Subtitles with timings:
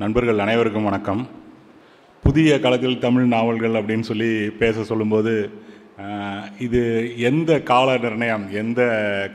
[0.00, 1.20] நண்பர்கள் அனைவருக்கும் வணக்கம்.
[2.24, 4.28] புதிய காலத்தில் தமிழ் நாவல்கள் அப்படின்னு சொல்லி
[4.62, 5.32] பேச சொல்லும்போது
[6.66, 6.80] இது
[7.28, 8.80] எந்த கால நிர்ணயம் எந்த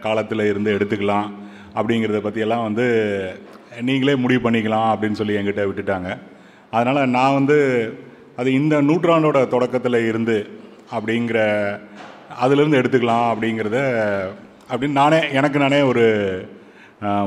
[0.04, 1.30] காலத்தில் இருந்து எடுத்துக்கலாம்
[1.76, 2.86] அப்படிங்கிறத பற்றியெல்லாம் வந்து
[3.88, 6.10] நீங்களே முடிவு பண்ணிக்கலாம் அப்படின்னு சொல்லி என்கிட்ட விட்டுட்டாங்க.
[6.76, 7.58] அதனால் நான் வந்து
[8.42, 10.38] அது இந்த நூற்றாண்டோட தொடக்கத்தில் இருந்து
[10.98, 11.40] அப்படிங்கிற
[12.46, 13.80] அதிலிருந்து எடுத்துக்கலாம் அப்படிங்கிறத
[14.70, 16.06] அப்படின்னு நானே எனக்கு நானே ஒரு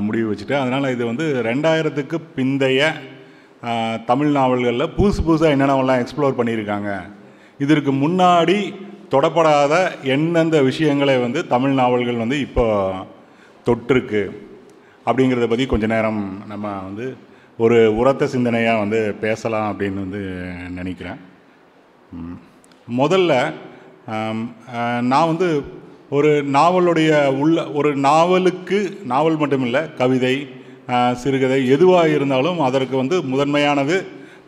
[0.07, 0.62] முடிவு வச்சுட்டேன்.
[0.64, 2.93] அதனால் இது வந்து ரெண்டாயிரத்துக்கு பிந்தைய
[4.09, 6.91] தமிழ் நாவல்களில் புதுசு புதுசாக என்னென்னவெல்லாம் எக்ஸ்ப்ளோர் பண்ணியிருக்காங்க.
[7.64, 8.56] இதற்கு முன்னாடி
[9.14, 9.74] தொடப்படாத
[10.14, 12.64] எந்தெந்த விஷயங்களை வந்து தமிழ் நாவல்கள் வந்து இப்போ
[13.66, 14.23] தொற்றுருக்கு
[15.06, 16.20] அப்படிங்கிறத பற்றி கொஞ்ச நேரம்
[16.52, 17.06] நம்ம வந்து
[17.64, 20.23] ஒரு உரத்த சிந்தனையாக வந்து பேசலாம் அப்படின்னு வந்து
[20.78, 21.20] நினைக்கிறேன்.
[23.01, 23.32] முதல்ல
[25.10, 25.48] நான் வந்து
[26.16, 27.12] ஒரு நாவலுடைய
[27.42, 28.78] உள்ள ஒரு நாவலுக்கு
[29.12, 30.34] நாவல் மட்டுமில்லை கவிதை
[31.23, 33.97] சிறுகதை எதுவாக இருந்தாலும் அதற்கு வந்து முதன்மையானது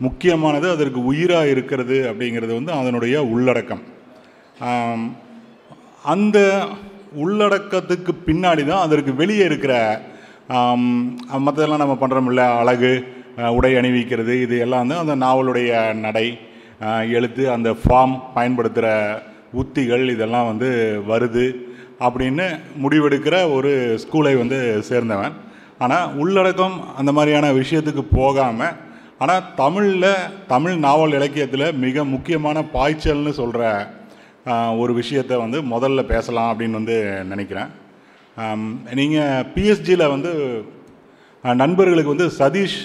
[0.06, 3.84] முக்கியமானது அதற்கு உயிராக இருக்கிறது அப்படிங்கிறது வந்து அதனுடைய உள்ளடக்கம்.
[6.14, 6.38] அந்த
[7.22, 9.74] உள்ளடக்கத்துக்கு பின்னாடி தான் அதற்கு வெளியே இருக்கிற
[11.44, 12.90] மற்றதெல்லாம் நம்ம பண்ணுறோம்ல அழகு
[13.56, 15.70] உடை அணிவிக்கிறது இது எல்லாம் தான் அந்த நாவலுடைய
[16.04, 16.26] நடை.
[17.18, 18.88] எழுத்து அந்த ஃபார்ம் பயன்படுத்துகிற
[19.62, 20.70] உத்திகள் இதெல்லாம் வந்து
[21.10, 21.46] வருது
[22.06, 22.46] அப்படின்னு
[22.84, 24.58] முடிவெடுக்கிற ஒரு ஸ்கூலை வந்து
[24.90, 25.34] சேர்ந்தவன்.
[25.84, 28.76] ஆனால் உள்ளடக்கம் அந்த மாதிரியான விஷயத்துக்கு போகாமல்
[29.22, 30.10] ஆனால் தமிழில்
[30.52, 33.62] தமிழ் நாவல் இலக்கியத்தில் மிக முக்கியமான பாய்ச்சல்னு சொல்கிற
[34.82, 36.96] ஒரு விஷயத்தை வந்து முதல்ல பேசலாம் அப்படின்னு வந்து
[37.32, 37.70] நினைக்கிறேன்.
[38.98, 40.32] நீங்கள் பிஎஸ்ஜியில் வந்து
[41.62, 42.78] நண்பர்களுக்கு வந்து சதீஷ்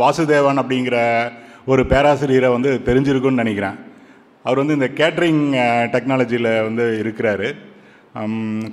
[0.00, 0.98] வாசுதேவன் அப்படிங்கிற
[1.72, 3.78] ஒரு பேராசிரியரை வந்து தெரிஞ்சிருக்குன்னு நினைக்கிறேன்.
[4.44, 5.42] அவர் வந்து இந்த கேட்ரிங்
[5.94, 7.48] டெக்னாலஜியில் வந்து இருக்கிறாரு.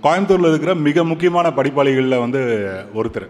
[0.06, 2.42] கோயம்புத்தூரில் இருக்கிற மிக முக்கியமான படிப்பாளிகளில் வந்து
[3.00, 3.28] ஒருத்தர்.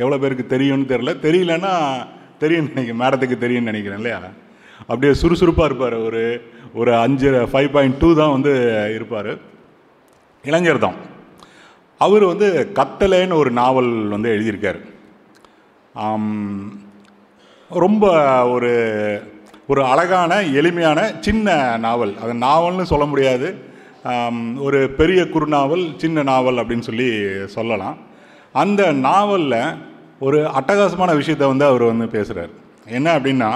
[0.00, 1.72] எவ்வளோ பேருக்கு தெரியும்னு தெரில தெரியலன்னா
[2.42, 3.00] தெரியும் நினைக்கிறேன்.
[3.02, 4.18] மேடத்துக்கு தெரியும்னு நினைக்கிறேன் இல்லையா?
[4.80, 6.22] அப்படியே சுறுசுறுப்பாக இருப்பார் ஒரு
[6.80, 8.52] ஒரு அஞ்சு ஃபைவ் பாயிண்ட் டூ தான் வந்து
[8.96, 9.30] இருப்பார்.
[10.44, 10.98] இளைஞர் தான்.
[12.00, 12.48] அவர் வந்து
[12.78, 14.80] கத்தலேன்னு ஒரு நாவல் வந்து எழுதியிருக்கார்.
[17.82, 18.04] ரொம்ப
[18.54, 18.72] ஒரு
[19.72, 21.56] ஒரு அழகான எளிமையான சின்ன
[21.86, 22.12] நாவல்.
[22.22, 23.48] அது நாவல்னு சொல்ல முடியாது.
[24.66, 27.08] ஒரு பெரிய குறுநாவல் சின்ன நாவல் அப்படின்னு சொல்லி
[27.56, 27.96] சொல்லலாம்.
[28.60, 29.60] அந்த நாவலில்
[30.26, 32.52] ஒரு அட்டகாசமான விஷயத்தை வந்து அவர் வந்து பேசுகிறார்
[32.96, 33.50] என்ன அப்படின்னா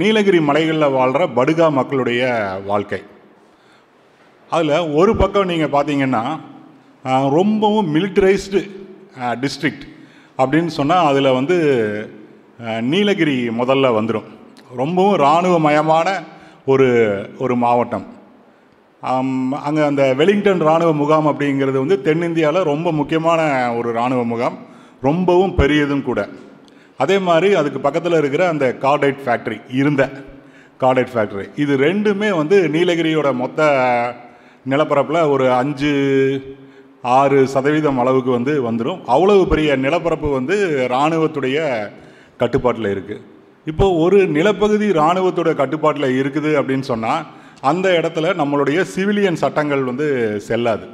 [0.00, 2.22] நீலகிரி மலைகளில் வாழ்கிற படுகா மக்களுடைய
[2.70, 3.00] வாழ்க்கை.
[4.50, 6.22] அதில் ஒரு பக்கம் நீங்கள் பார்த்தீங்கன்னா
[7.38, 8.60] ரொம்பவும் மிலிட்டரைஸ்டு
[9.42, 9.86] டிஸ்ட்ரிக்ட்
[10.40, 11.56] அப்படின்னு சொன்னால் அதில் வந்து
[12.92, 14.28] நீலகிரி முதல்ல வந்துடும்
[14.80, 16.08] ரொம்பவும் இராணுவமயமான
[16.72, 16.88] ஒரு
[17.44, 18.06] ஒரு மாவட்டம்.
[19.66, 23.40] அங்கே அந்த வெலிங்டன் இராணுவ முகாம் அப்படிங்கிறது வந்து தென்னிந்தியாவில் ரொம்ப முக்கியமான
[23.78, 24.56] ஒரு இராணுவ முகாம்.
[25.08, 26.20] ரொம்பவும் பெரியதும் கூட.
[27.02, 30.02] அதே மாதிரி அதுக்கு பக்கத்தில் இருக்கிற அந்த கார்டைட் ஃபேக்ட்ரி இருந்த
[30.82, 31.46] கார்டைட் ஃபேக்ட்ரி.
[31.62, 33.68] இது ரெண்டுமே வந்து நீலகிரியோட மொத்த
[34.72, 35.92] நிலப்பரப்பில் ஒரு அஞ்சு
[37.16, 40.56] ஆறு சதவீதம் அளவுக்கு வந்து வந்துடும் அவ்வளவு பெரிய நிலப்பரப்பு வந்து
[40.88, 41.58] இராணுவத்துடைய
[42.42, 43.24] கட்டுப்பாட்டில் இருக்குது
[43.70, 47.22] இப்போ ஒரு நிலப்பகுதி இராணுவத்தோட கட்டுப்பாட்டில் இருக்குது அப்படின்னு சொன்னால்
[47.62, 50.06] அந்த இடத்துல நம்மளுடைய சிவிலியன் சட்டங்கள் வந்து
[50.48, 50.86] செல்லாது.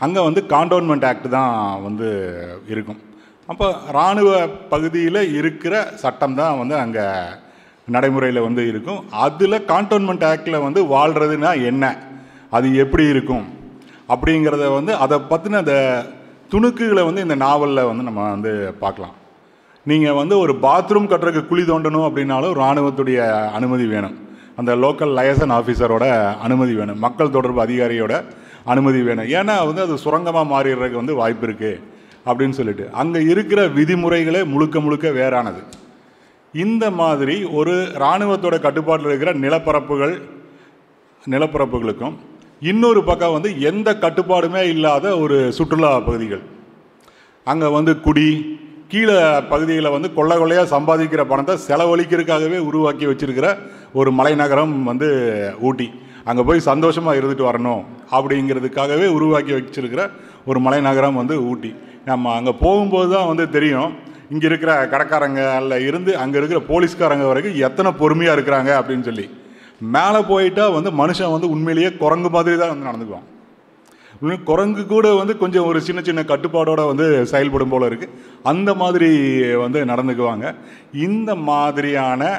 [0.00, 2.08] அங்கே வந்து காண்டோன்மெண்ட் ஆக்ட் தான் வந்து
[2.72, 3.00] இருக்கும்.
[3.48, 4.30] அப்போ இராணுவ
[4.72, 7.04] பகுதியில் இருக்கிற சட்டம் தான் வந்து அங்கே
[7.88, 9.00] நடைமுறையில் வந்து இருக்கும்.
[9.26, 11.84] அதில் காண்டோன்மெண்ட் ஆக்டில் வந்து வாழ்கிறதுனா என்ன?
[12.50, 13.46] அது எப்படி இருக்கும்?
[14.08, 15.76] அப்படிங்கிறத வந்து அதை பற்றின அந்த
[16.52, 18.52] துணுக்குகளை வந்து இந்த நாவலில் வந்து நம்ம வந்து
[18.82, 19.14] பார்க்கலாம்.
[19.86, 23.18] நீங்கள் வந்து ஒரு பாத்ரூம் கட்டுறதுக்கு குழி தோண்டணும் அப்படின்னாலும் இராணுவத்துடைய
[23.58, 24.16] அனுமதி வேணும்.
[24.60, 26.04] அந்த லோக்கல் லயசன் ஆஃபீஸரோட
[26.46, 27.00] அனுமதி வேணும்.
[27.06, 28.14] மக்கள் தொடர்பு அதிகாரியோட
[28.72, 29.28] அனுமதி வேணும்.
[29.38, 31.80] ஏன்னா வந்து அது சுரங்கமாக மாறிடுறதுக்கு வந்து வாய்ப்பு இருக்குது
[32.28, 32.84] அப்படின்னு சொல்லிட்டு.
[33.00, 35.60] அங்கே இருக்கிற விதிமுறைகளே முழுக்க முழுக்க வேறானது.
[36.54, 40.14] இந்த மாதிரி ஒரு இராணுவத்தோட கட்டுப்பாட்டில் இருக்கிற நிலப்பரப்புகள்
[41.24, 42.16] நிலப்பரப்புகளுக்கும்
[42.70, 46.44] இன்னொரு பக்கம் வந்து எந்த கட்டுப்பாடுமே இல்லாத ஒரு சுற்றுலா பகுதிகள்.
[47.46, 48.28] அங்கே வந்து குடி
[48.90, 49.14] கீழே
[49.50, 53.46] பகுதியில் வந்து கொள்ளை கொள்ளையாக சம்பாதிக்கிற பணத்தை செலவழிக்கிறதுக்காகவே உருவாக்கி வச்சிருக்கிற
[53.98, 55.08] ஒரு மலைநகரம் வந்து
[55.68, 55.86] ஊட்டி.
[56.30, 57.82] அங்கே போய் சந்தோஷமாக இருந்துட்டு வரணும்
[58.16, 60.02] அப்படிங்கிறதுக்காகவே உருவாக்கி வச்சிருக்கிற
[60.50, 61.70] ஒரு மலைநகரம் வந்து ஊட்டி.
[62.10, 63.90] நம்ம அங்கே போகும்போது தான் வந்து தெரியும்
[64.34, 69.26] இங்கே இருக்கிற கடைக்காரங்களில் இருந்து அங்கே இருக்கிற போலீஸ்காரங்க வரைக்கும் எத்தனை பொறுமையாக இருக்கிறாங்க அப்படின்னு சொல்லி.
[69.96, 73.26] மேலே போயிட்டா வந்து மனுஷன் வந்து உண்மையிலேயே குரங்கு மாதிரி தான் வந்து நடந்துக்குவான்.
[74.48, 78.14] குரங்கு கூட வந்து கொஞ்சம் ஒரு சின்ன சின்ன கட்டுப்பாடோடு வந்து செயல்படும் போல் இருக்குது
[78.50, 79.10] அந்த மாதிரி
[79.64, 80.46] வந்து நடந்துக்குவாங்க.
[81.06, 82.30] இந்த மாதிரியான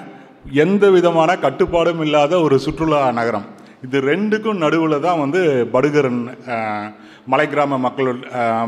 [0.64, 3.48] எந்த விதமான கட்டுப்பாடும் இல்லாத ஒரு சுற்றுலா நகரம்.
[3.86, 5.42] இது ரெண்டுக்கும் நடுவில் தான் வந்து
[5.76, 6.22] படுகரன்
[7.32, 8.10] மலை கிராம மக்கள்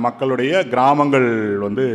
[0.05, 1.29] மக்களுடைய கிராமங்கள்
[1.65, 1.85] வந்து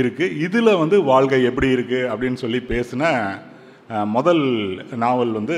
[0.00, 3.12] இருக்குது இதில் வந்து வாழ்க்கை எப்படி இருக்குது அப்படின்னு சொல்லி பேசின
[4.16, 4.44] முதல்
[5.04, 5.56] நாவல் வந்து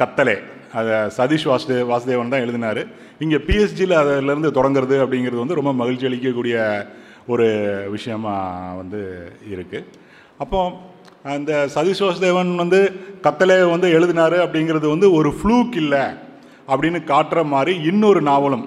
[0.00, 0.36] கத்தலே.
[0.78, 2.82] அதை சதீஷ் வாசுதே வாசுதேவன் தான் எழுதினார்.
[3.24, 6.56] இங்கே பிஎஸ்ஜியில் அதிலேருந்து தொடங்குறது அப்படிங்கிறது வந்து ரொம்ப மகிழ்ச்சி அளிக்கக்கூடிய
[7.32, 7.46] ஒரு
[7.96, 9.00] விஷயமாக வந்து
[9.52, 9.86] இருக்குது
[10.44, 10.60] அப்போ
[11.34, 12.80] அந்த சதீஷ் வாசுதேவன் வந்து
[13.26, 16.04] கத்தலே வந்து எழுதினார் அப்படிங்கிறது வந்து ஒரு ஃப்ளூக் இல்லை
[16.72, 18.66] அப்படின்னு காட்டுற மாதிரி இன்னொரு நாவலும்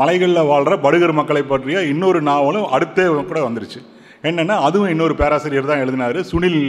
[0.00, 3.80] மலைகளில் வாழ்கிற படுகர் மக்களை பற்றிய இன்னொரு நாவலும் அடுத்தே கூட வந்துருச்சு.
[4.28, 6.60] என்னென்னா அதுவும் இன்னொரு பேராசிரியர் தான் எழுதினார் சுனில்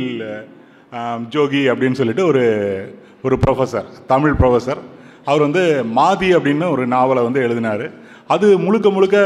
[1.33, 2.43] ஜோகி அப்படின்னு சொல்லிட்டு ஒரு
[3.25, 4.81] ஒரு ப்ரொஃபஸர் தமிழ் ப்ரொஃபஸர்
[5.29, 5.63] அவர் வந்து
[5.97, 7.85] மாதி அப்படின்னு ஒரு நாவலை வந்து எழுதினார்.
[8.33, 9.17] அது முழுக்க முழுக்க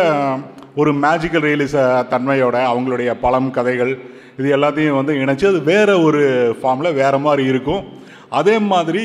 [0.82, 1.76] ஒரு மேஜிக்கல் ரியலிச
[2.12, 3.92] தன்மையோட அவங்களுடைய பழம் கதைகள்
[4.40, 6.22] இது எல்லாத்தையும் வந்து இணைச்சி அது வேற ஒரு
[6.60, 7.82] ஃபார்மில் வேற மாதிரி இருக்கும்.
[8.30, 9.04] அதே மாதிரி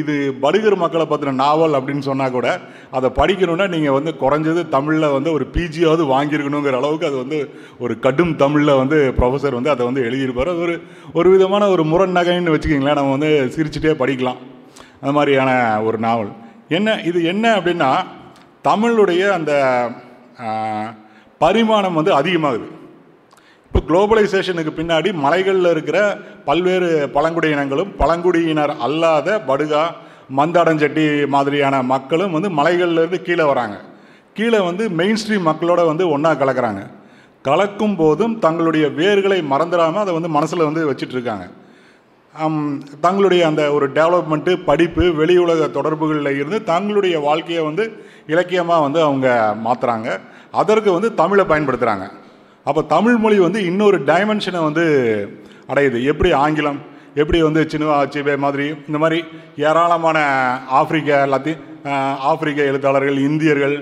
[0.00, 5.32] இது படுகர் மக்களை பற்றின நாவல் அப்படின்னு சொன்னால் கூட அதை படிக்கணும்னா நீங்கள் வந்து குறைஞ்சது தமிழில் வந்து
[5.32, 7.38] ஒரு பிஜியாவது வாங்கியிருக்கணுங்கிற அளவுக்கு அது வந்து
[7.78, 10.52] ஒரு கடும் தமிழில் வந்து ப்ரொஃபஸர் வந்து அதை வந்து எழுதியிருப்பார்.
[10.54, 10.82] அது ஒரு
[11.12, 14.40] ஒரு விதமான ஒரு முரண் நகைன்னு வச்சுக்கிங்களேன் நம்ம வந்து சிரிச்சுட்டே படிக்கலாம்.
[15.00, 16.32] அந்த மாதிரியான ஒரு நாவல்.
[16.68, 17.90] என்ன இது என்ன அப்படின்னா
[18.68, 19.52] தமிழுடைய அந்த
[21.38, 22.66] பரிமாணம் வந்து அதிகமாகுது.
[23.70, 25.98] இப்போ குளோபலைசேஷனுக்கு பின்னாடி மலைகளில் இருக்கிற
[26.46, 26.86] பல்வேறு
[27.16, 29.82] பழங்குடியினங்களும் பழங்குடியினர் அல்லாத படுகா
[30.38, 33.76] மந்தாடஞ்செட்டி மாதிரியான மக்களும் வந்து மலைகள்லேருந்து கீழே வராங்க.
[34.36, 36.82] கீழே வந்து மெயின் ஸ்ட்ரீம் மக்களோட வந்து ஒன்றா கலக்கிறாங்க.
[37.44, 41.46] கலக்கும் போதும் தங்களுடைய வேர்களை மறந்துடாமல் அதை வந்து மனசில் வந்து வச்சிட்ருக்காங்க.
[43.06, 47.86] தங்களுடைய அந்த ஒரு டெவலப்மெண்ட்டு படிப்பு வெளி உலக தொடர்புகளில் இருந்து தங்களுடைய வாழ்க்கையை வந்து
[48.32, 49.28] இலக்கியமாக வந்து அவங்க
[49.66, 50.08] மாற்றுறாங்க
[50.62, 52.06] அதற்கு வந்து தமிழை பயன்படுத்துகிறாங்க
[52.68, 54.84] அப்போ தமிழ் மொழி வந்து இன்னொரு டைமென்ஷனை வந்து
[55.70, 55.98] அடையுது.
[56.12, 56.80] எப்படி ஆங்கிலம்
[57.20, 59.18] எப்படி வந்து சினுவா சிபே மாதிரி இந்த மாதிரி
[59.68, 60.18] ஏராளமான
[60.80, 61.64] ஆப்பிரிக்க எல்லாத்தையும்
[62.30, 63.74] ஆப்பிரிக்க எழுத்தாளர்கள் இந்தியர்கள்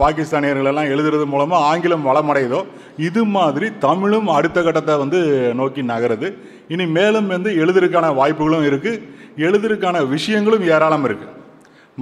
[0.00, 2.60] பாகிஸ்தானியர்கள் எல்லாம் எழுதுறது மூலமாக ஆங்கிலம் வளமடையுதோ
[3.08, 5.18] இது மாதிரி தமிழும் அடுத்த கட்டத்தை வந்து
[5.60, 6.28] நோக்கி நகருது.
[6.74, 9.02] இனி மேலும் வந்து எழுதுறதுக்கான வாய்ப்புகளும் இருக்குது
[9.46, 11.36] எழுதுறதுக்கான விஷயங்களும் ஏராளம் இருக்குது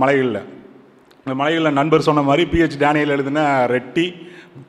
[0.03, 0.41] மலைகளில்.
[1.25, 3.45] இந்த மலைகளில் நண்பர் சொன்ன மாதிரி பிஹெச் டேனியல் எழுதின
[3.75, 4.07] ரெட்டி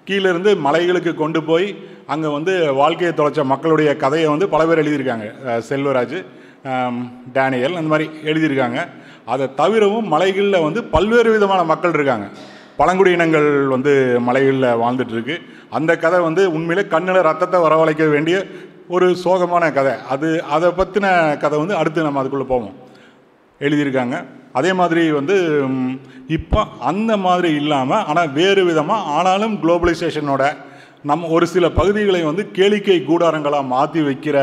[0.08, 1.68] கீழேருந்து மலைகளுக்கு கொண்டு போய்
[2.14, 5.26] அங்கே வந்து வாழ்க்கையை தொலைச்ச மக்களுடைய கதையை வந்து பல பேர் எழுதியிருக்காங்க.
[5.70, 6.18] செல்வராஜ்
[7.36, 8.80] டேனியல் அந்த மாதிரி எழுதியிருக்காங்க.
[9.34, 12.28] அதை தவிரவும் மலைகளில் வந்து பல்வேறு விதமான மக்கள் இருக்காங்க.
[12.80, 13.94] பழங்குடியினங்கள் வந்து
[14.28, 15.36] மலைகளில் வாழ்ந்துட்டுருக்கு.
[15.78, 18.38] அந்த கதை வந்து உண்மையிலே கண்ணில் ரத்தத்தை வரவழைக்க வேண்டிய
[18.96, 19.94] ஒரு சோகமான கதை.
[20.14, 21.08] அது அதை பற்றின
[21.44, 22.76] கதை வந்து அடுத்து நம்ம அதுக்குள்ளே போவோம்.
[23.66, 24.18] எழுதியிருக்காங்க.
[24.54, 25.36] அதே மாதிரி வந்து
[26.28, 30.44] இப்போ அந்த மாதிரி இல்லாமல் ஆனால் வேறு விதமாக ஆனாலும் குளோபலைசேஷனோட
[31.02, 34.38] நம் ஒரு சில பகுதிகளை வந்து கேளிக்கை கூடாரங்களாக மாற்றி வைக்கிற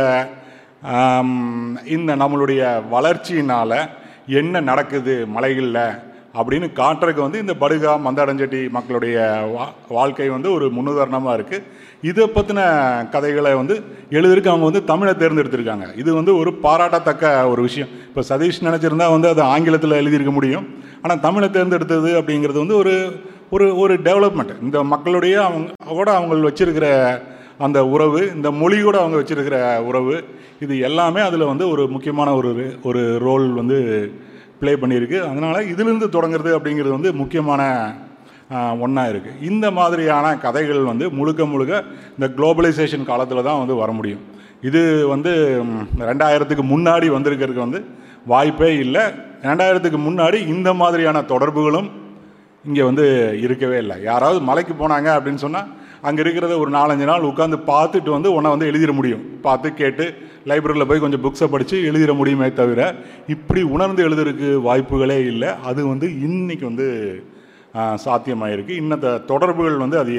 [1.85, 3.79] இந்த நம்மளுடைய வளர்ச்சியினால்
[4.27, 5.83] என்ன நடக்குது மலைகளில்?
[6.39, 9.17] அப்படின்னு காட்டுறதுக்கு வந்து இந்த படுகா மந்தாடஞ்செட்டி மக்களுடைய
[9.55, 9.65] வா
[9.99, 11.67] வாழ்க்கை வந்து ஒரு முன்னுதாரணமாக இருக்குது
[12.09, 12.61] இதை பற்றின
[13.15, 13.75] கதைகளை வந்து
[14.17, 15.87] எழுதுறதுக்கு அவங்க வந்து தமிழை தேர்ந்தெடுத்திருக்காங்க.
[16.03, 17.93] இது வந்து ஒரு பாராட்டத்தக்க ஒரு விஷயம்.
[18.09, 20.67] இப்போ சதீஷ் நினச்சிருந்தா வந்து அது ஆங்கிலத்தில் எழுதியிருக்க முடியும்.
[21.03, 22.95] ஆனால் தமிழை தேர்ந்தெடுத்தது அப்படிங்கிறது வந்து ஒரு
[23.55, 26.87] ஒரு ஒரு டெவலப்மெண்ட் இந்த மக்களுடைய அவங்க கூட அவங்க வச்சுருக்கிற
[27.67, 29.59] அந்த உறவு இந்த மொழியோட அவங்க வச்சுருக்கிற
[29.91, 30.17] உறவு
[30.65, 32.51] இது எல்லாமே அதில் வந்து ஒரு முக்கியமான ஒரு
[32.89, 33.79] ஒரு ரோல் வந்து
[34.61, 35.19] ப்ளே பண்ணியிருக்கு.
[35.31, 37.63] அதனால் இதிலிருந்து தொடங்குறது அப்படிங்கிறது வந்து முக்கியமான
[38.85, 41.83] ஒன்றா இருக்குது இந்த மாதிரியான கதைகள் வந்து முழுக்க முழுக்க
[42.17, 44.25] இந்த குளோபலைசேஷன் காலத்தில் தான் வந்து வர முடியும்.
[44.69, 44.81] இது
[45.13, 45.31] வந்து
[46.11, 47.81] ரெண்டாயிரத்துக்கு முன்னாடி வந்திருக்கிறதுக்கு வந்து
[48.33, 49.05] வாய்ப்பே இல்லை.
[49.49, 51.89] ரெண்டாயிரத்துக்கு முன்னாடி இந்த மாதிரியான தொடர்புகளும்
[52.69, 53.05] இங்கே வந்து
[53.47, 53.97] இருக்கவே இல்லை.
[54.11, 55.69] யாராவது மலைக்கு போனாங்க அப்படின்னு சொன்னால்
[56.07, 59.25] அங்கே இருக்கிறத ஒரு நாலஞ்சு நாள் உட்காந்து பார்த்துட்டு வந்து உன்னை வந்து எழுதிட முடியும்.
[59.47, 60.07] பார்த்து கேட்டு
[60.51, 62.81] லைப்ரரியில் போய் கொஞ்சம் புக்ஸை படித்து எழுதிட முடியுமே தவிர
[63.35, 65.51] இப்படி உணர்ந்து எழுதுறதுக்கு வாய்ப்புகளே இல்லை.
[65.71, 66.89] அது வந்து இன்றைக்கி வந்து
[68.05, 70.15] சாத்தியமாகிருக்கு இன்னத்த தொடர்புகள் வந்து அதை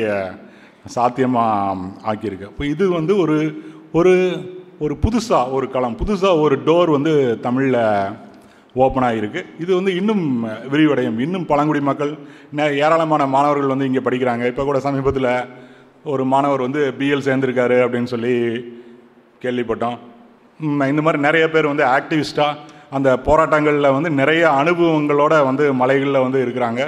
[0.96, 2.50] சாத்தியமாக ஆக்கியிருக்கு.
[2.54, 3.38] இப்போ இது வந்து ஒரு
[4.00, 4.14] ஒரு
[4.86, 7.14] ஒரு புதுசாக ஒரு களம் புதுசாக ஒரு டோர் வந்து
[7.46, 7.82] தமிழில்
[8.84, 10.26] ஓப்பன் ஆகியிருக்கு இது வந்து இன்னும்
[10.74, 11.18] விரிவடையும்.
[11.26, 12.12] இன்னும் பழங்குடி மக்கள்
[12.84, 14.44] ஏராளமான மாணவர்கள் வந்து இங்கே படிக்கிறாங்க.
[14.52, 15.32] இப்போ கூட சமீபத்தில்
[16.14, 18.34] ஒரு மாணவர் வந்து பிஎல் சேர்ந்திருக்காரு அப்படின்னு சொல்லி
[19.44, 19.98] கேள்விப்பட்டோம்.
[20.92, 22.60] இந்த மாதிரி நிறைய பேர் வந்து ஆக்டிவிஸ்ட்டாக
[22.98, 26.82] அந்த போராட்டங்களில் வந்து நிறைய அனுபவங்களோட வந்து மலைகளில் வந்து இருக்கிறாங்க.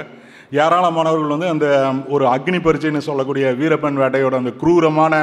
[0.62, 1.66] ஏராளமானவர்கள் வந்து அந்த
[2.14, 5.14] ஒரு அக்னி பரீட்சைன்னு சொல்லக்கூடிய வீரப்பன் வேட்டையோட அந்த குரூரமான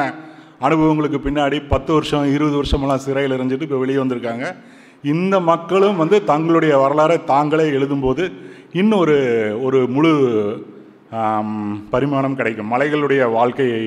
[0.68, 4.46] அனுபவங்களுக்கு பின்னாடி பத்து வருஷம் இருபது வருஷமெல்லாம் சிறையில் இருந்துட்டு இப்போ வெளியே வந்திருக்காங்க.
[5.14, 8.24] இந்த மக்களும் வந்து தங்களுடைய வரலாறை தாங்களே எழுதும்போது
[8.80, 9.18] இன்னும் ஒரு
[9.66, 10.12] ஒரு முழு
[11.94, 12.72] பரிமாணம் கிடைக்கும்.
[12.74, 13.84] மலைகளுடைய வாழ்க்கையை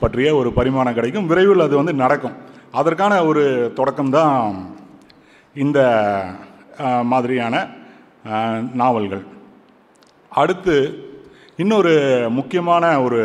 [0.00, 1.28] பற்றிய ஒரு பரிமாணம் கிடைக்கும்.
[1.30, 2.36] விரைவில் அது வந்து நடக்கும்.
[2.80, 3.42] அதற்கான ஒரு
[3.78, 4.54] தொடக்கம்தான்
[5.64, 5.80] இந்த
[7.12, 7.54] மாதிரியான
[8.82, 9.24] நாவல்கள்.
[10.42, 10.76] அடுத்து
[11.62, 11.92] இன்னொரு
[12.38, 13.20] முக்கியமான ஒரு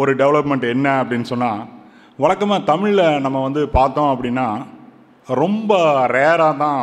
[0.00, 1.62] ஒரு டெவலப்மெண்ட் என்ன அப்படின்னு சொன்னால்
[2.22, 4.46] வழக்கமாக தமிழில் நம்ம வந்து பார்த்தோம் அப்படின்னா
[5.26, 5.72] ரொம்ப
[6.16, 6.82] ரேராக தான்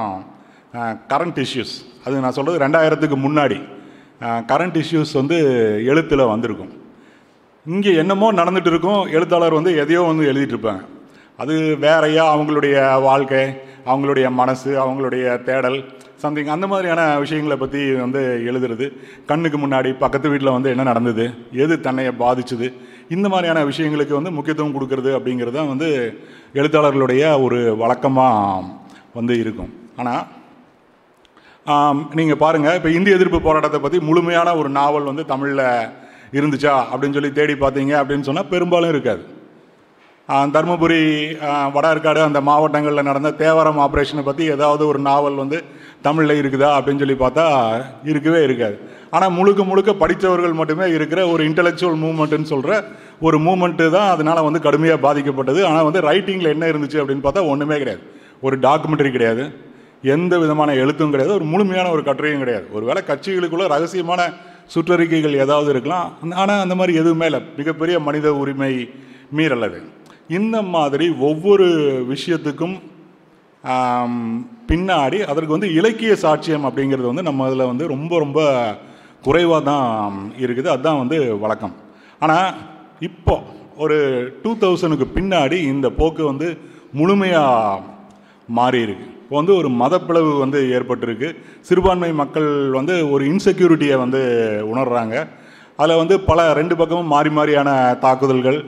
[1.12, 3.57] கரண்ட் இஷ்யூஸ் அது நான் சொல்கிறது ரெண்டாயிரத்துக்கு முன்னாடி.
[4.22, 5.38] கரண்ட் இஷ்யூஸ் வந்து
[5.91, 6.72] எழுத்தில் வந்திருக்கும்.
[7.65, 9.01] இங்கே என்னமோ நடந்துட்டு இருக்கும்.
[9.17, 10.84] எழுத்தாளர் வந்து எதையோ வந்து எழுதிட்டுருப்பாங்க
[11.43, 11.53] அது
[11.84, 12.75] வேறையா அவங்களுடைய
[13.08, 13.43] வாழ்க்கை
[13.91, 15.77] அவங்களுடைய மனசு அவங்களுடைய தேடல்
[16.24, 18.86] சம்திங் அந்த மாதிரியான விஷயங்களை பற்றி வந்து எழுதுறது.
[19.29, 21.25] கண்ணுக்கு முன்னாடி பக்கத்து வீட்டில் வந்து என்ன நடந்தது
[21.63, 22.67] எது தன்னையை பாதிச்சுது
[23.15, 25.89] இந்த மாதிரியான விஷயங்களுக்கு வந்து முக்கியத்துவம் கொடுக்கறது அப்படிங்கிறது தான் வந்து
[26.60, 28.63] எழுத்தாளர்களுடைய ஒரு வழக்கமாக
[29.17, 29.72] வந்து இருக்கும்.
[30.01, 30.24] ஆனால்
[32.20, 35.67] நீங்கள் பாருங்கள் இப்போ இந்திய எதிர்ப்பு போராட்டத்தை பற்றி முழுமையான ஒரு நாவல் வந்து தமிழில்
[36.39, 39.24] இருந்துச்சா அப்படின்னு சொல்லி தேடி பார்த்தீங்க அப்படின்னு சொன்னால் பெரும்பாலும் இருக்காது.
[40.55, 41.00] தருமபுரி
[41.48, 45.58] ஆஹ் வட ஆற்காடு அந்த மாவட்டங்களில் நடந்த தேவாரம் ஆப்ரேஷனை பற்றி ஏதாவது ஒரு நாவல் வந்து
[46.01, 47.46] தமிழில் இருக்குதா அப்படின்னு சொல்லி பார்த்தா
[48.12, 48.75] இருக்கவே இருக்காது.
[49.15, 52.74] ஆனால் முழுக்க முழுக்க படித்தவர்கள் மட்டுமே இருக்கிற ஒரு இன்டலெக்சுவல் மூமெண்ட்டுன்னு சொல்கிற
[53.27, 55.62] ஒரு மூமெண்ட்டு தான் அதனால் வந்து கடுமையாக பாதிக்கப்பட்டது.
[55.70, 58.03] ஆனால் வந்து ரைட்டிங்கில் என்ன இருந்துச்சு அப்படின்னு பார்த்தா ஒன்றுமே கிடையாது.
[58.41, 59.46] ஒரு டாக்குமெண்ட்ரி கிடையாது.
[60.15, 61.38] எந்த விதமான எழுத்தும் கிடையாது.
[61.39, 62.65] ஒரு முழுமையான ஒரு கட்டுரையும் கிடையாது.
[62.77, 64.22] ஒருவேளை கட்சிகளுக்குள்ள ரகசியமான
[64.74, 66.07] சுற்றறிக்கைகள் ஏதாவது இருக்கலாம்.
[66.41, 67.41] ஆனால் அந்த மாதிரி எதுவுமே இல்லை.
[67.60, 68.74] மிகப்பெரிய மனித உரிமை
[69.38, 69.79] மீறல் அது.
[70.38, 71.67] இந்த மாதிரி ஒவ்வொரு
[72.13, 72.75] விஷயத்துக்கும்
[74.69, 78.39] பின்னாடி அதற்கு வந்து இலக்கிய சாட்சியம் அப்படிங்கிறது வந்து நம்ம இதில் வந்து ரொம்ப ரொம்ப
[79.27, 80.67] குறைவாக தான் இருக்குது.
[80.74, 81.75] அதுதான் வந்து வழக்கம்.
[82.19, 82.50] ஆனால்
[83.10, 83.36] இப்போ
[83.83, 83.98] ஒரு
[84.41, 86.48] டூ தௌசண்டுக்கு பின்னாடி இந்த போக்கு வந்து
[87.00, 87.81] முழுமையாக
[88.48, 88.81] மாறி
[89.33, 91.29] இப்போ வந்து ஒரு மதப்பிளவு வந்து ஏற்பட்டிருக்கு.
[91.67, 94.19] சிறுபான்மை மக்கள் வந்து ஒரு இன்செக்யூரிட்டியை வந்து
[94.71, 95.15] உணர்கிறாங்க
[95.79, 97.69] அதில் வந்து பல ரெண்டு பக்கமும் மாறி மாறியான
[98.03, 98.59] தாக்குதல்கள்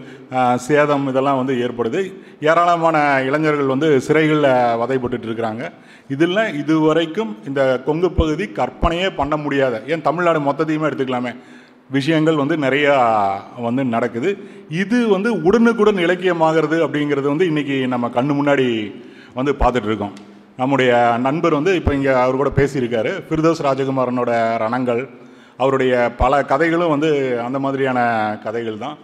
[0.65, 2.01] சேதம் இதெல்லாம் வந்து ஏற்படுது.
[2.49, 2.95] ஏராளமான
[3.27, 4.49] இளைஞர்கள் வந்து சிறைகளில்
[4.81, 5.71] வதைப்பட்டு இருக்கிறாங்க
[6.15, 11.33] இதில் இதுவரைக்கும் இந்த கொங்கு பகுதி கற்பனையே பண்ண முடியாத ஏன் தமிழ்நாடு மொத்தத்தையுமே எடுத்துக்கலாமே
[11.97, 12.95] விஷயங்கள் வந்து நிறையா
[13.69, 14.31] வந்து நடக்குது.
[14.83, 18.69] இது வந்து உடனுக்குடன் இலக்கியமாகிறது அப்படிங்கிறது வந்து இன்றைக்கி நம்ம கண்ணு முன்னாடி
[19.41, 20.15] வந்து பார்த்துட்ருக்கோம்
[20.59, 20.91] நம்முடைய
[21.25, 23.11] நண்பர் வந்து இப்போ இங்கே அவர் கூட பேசியிருக்காரு.
[23.27, 24.31] ஃபிர்தோஸ் ராஜகுமாரனோட
[24.63, 25.01] ரணங்கள்
[25.63, 27.09] அவருடைய பல கதைகளும் வந்து
[27.47, 27.99] அந்த மாதிரியான
[28.45, 28.97] கதைகள் தான்.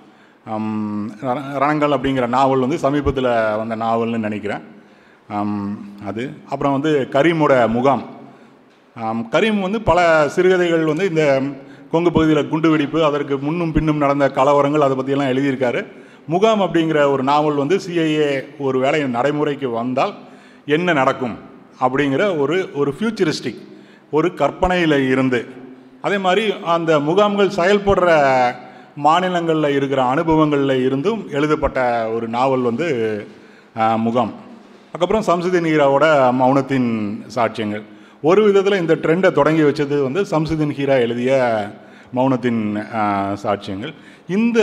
[1.63, 3.29] ரணங்கள் அப்படிங்கிற நாவல் வந்து சமீபத்தில்
[3.62, 4.63] வந்த நாவல்னு நினைக்கிறேன்.
[6.10, 6.24] அது.
[6.53, 8.03] அப்புறம் வந்து கரீமோட முகாம்.
[9.36, 10.00] கரீம் வந்து பல
[10.36, 11.25] சிறுகதைகள் வந்து இந்த
[11.91, 15.81] கொங்கு பகுதியில் குண்டு வெடிப்பு அதற்கு முன்னும் பின்னும் நடந்த கலவரங்கள் அதை பற்றியெல்லாம் எழுதியிருக்காரு.
[16.34, 18.27] முகாம் அப்படிங்கிற ஒரு நாவல் வந்து சிஐஏ
[18.65, 20.13] ஒரு வேலை நடைமுறைக்கு வந்தால்
[20.65, 21.38] என்ன நடக்கும்
[21.80, 23.62] அப்படிங்கிற ஒரு ஒரு ஃபியூச்சரிஸ்டிக்
[24.12, 25.39] ஒரு கற்பனையில் இருந்து.
[26.01, 26.44] அதே மாதிரி
[26.75, 28.10] அந்த முகாம்கள் செயல்படுற
[28.96, 31.80] மாநிலங்களில் இருக்கிற அனுபவங்களில் இருந்தும் எழுதப்பட்ட
[32.15, 32.88] ஒரு நாவல் வந்து
[34.06, 34.34] முகாம்.
[34.94, 36.06] அதுக்கப்புறம் சம்சுதீன் ஹீராவோட
[36.41, 36.89] மௌனத்தின்
[37.36, 37.84] சாட்சியங்கள்.
[38.22, 41.32] ஒரு விதத்தில் இந்த ட்ரெண்டை தொடங்கி வச்சது வந்து சம்சுதீன் ஹீரா எழுதிய
[42.15, 42.62] மௌனத்தின்
[43.44, 43.94] சாட்சியங்கள்.
[44.27, 44.60] இந்த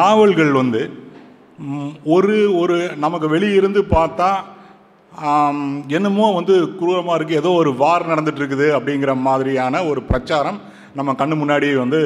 [0.00, 0.82] நாவல்கள் வந்து
[2.14, 4.30] ஒரு ஒரு நமக்கு வெளியிருந்து பார்த்தா
[5.96, 10.58] என்னமோ வந்து குரூரமாக இருக்குது ஏதோ ஒரு வார் நடந்துட்டு இருக்குது அப்படிங்கிற மாதிரியான ஒரு பிரச்சாரம்
[10.98, 12.00] நம்ம கண்ணு முன்னாடி வந்து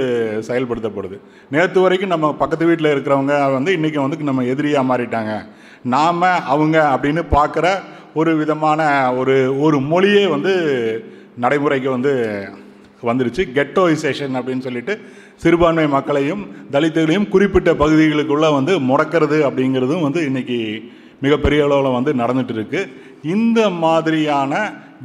[0.48, 1.16] செயல்படுத்தப்படுது.
[1.54, 5.32] நேற்று வரைக்கும் நம்ம பக்கத்து வீட்டில் இருக்கிறவங்க வந்து இன்றைக்கி வந்து நம்ம எதிரியாக மாறிட்டாங்க.
[5.94, 6.22] நாம்
[6.54, 7.66] அவங்க அப்படின்னு பார்க்குற
[8.20, 8.80] ஒரு விதமான
[9.20, 9.36] ஒரு
[9.66, 10.52] ஒரு மொழியே வந்து
[11.44, 12.12] நடைமுறைக்கு வந்து
[13.08, 13.42] வந்துருச்சு.
[13.56, 14.94] கெட்டோயிசேஷன் அப்படின்னு சொல்லிட்டு
[15.42, 16.42] சிறுபான்மை மக்களையும்
[16.74, 20.58] தலித்துகளையும் குறிப்பிட்ட பகுதிகளுக்குள்ளே வந்து முடக்கிறது அப்படிங்கிறதும் வந்து இன்றைக்கி
[21.24, 22.80] மிகப்பெரிய அளவில் வந்து நடந்துட்டு இருக்கு
[23.36, 24.52] இந்த மாதிரியான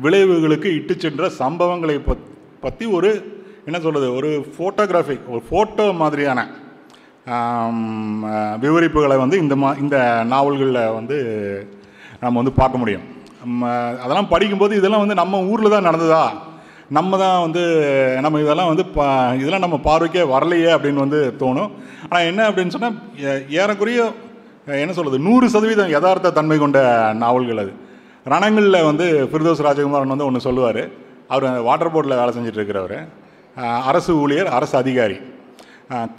[0.04, 2.28] விளைவுகளுக்கு இட்டு சென்ற சம்பவங்களை பத்
[2.66, 3.10] பற்றி ஒரு
[3.68, 6.40] என்ன சொல்கிறது ஒரு ஃபோட்டோகிராஃபிக் ஒரு ஃபோட்டோ மாதிரியான
[8.64, 9.98] விவரிப்புகளை வந்து இந்த மா இந்த
[10.32, 11.18] நாவல்களில் வந்து
[12.24, 13.06] நம்ம வந்து பார்க்க முடியும்.
[14.04, 16.24] அதெல்லாம் படிக்கும்போது இதெல்லாம் வந்து நம்ம ஊரில் தான் நடந்ததா?
[16.98, 17.64] நம்ம தான் வந்து
[18.26, 19.06] நம்ம இதெல்லாம் வந்து பா
[19.42, 21.72] இதெல்லாம் நம்ம பார்வைக்கே வரலையே அப்படின்னு வந்து தோணும்.
[22.10, 22.98] ஆனால் என்ன அப்படின்னு சொன்னால்
[23.60, 24.02] ஏறக்குறைய
[24.84, 26.80] என்ன சொல்கிறது நூறு சதவீதம் யதார்த்த தன்மை கொண்ட
[27.24, 27.72] நாவல்கள் அது.
[28.34, 30.84] ரணங்களில் வந்து ஃபிர்தோஸ் ராஜகுமாரன் வந்து ஒன்று சொல்லுவார்.
[31.34, 32.98] அவர் வாட்டர் போர்டில் வேலை செஞ்சிட்ருக்கிறவர்.
[33.90, 35.18] அரசு ஊழியர் அரசு அதிகாரி.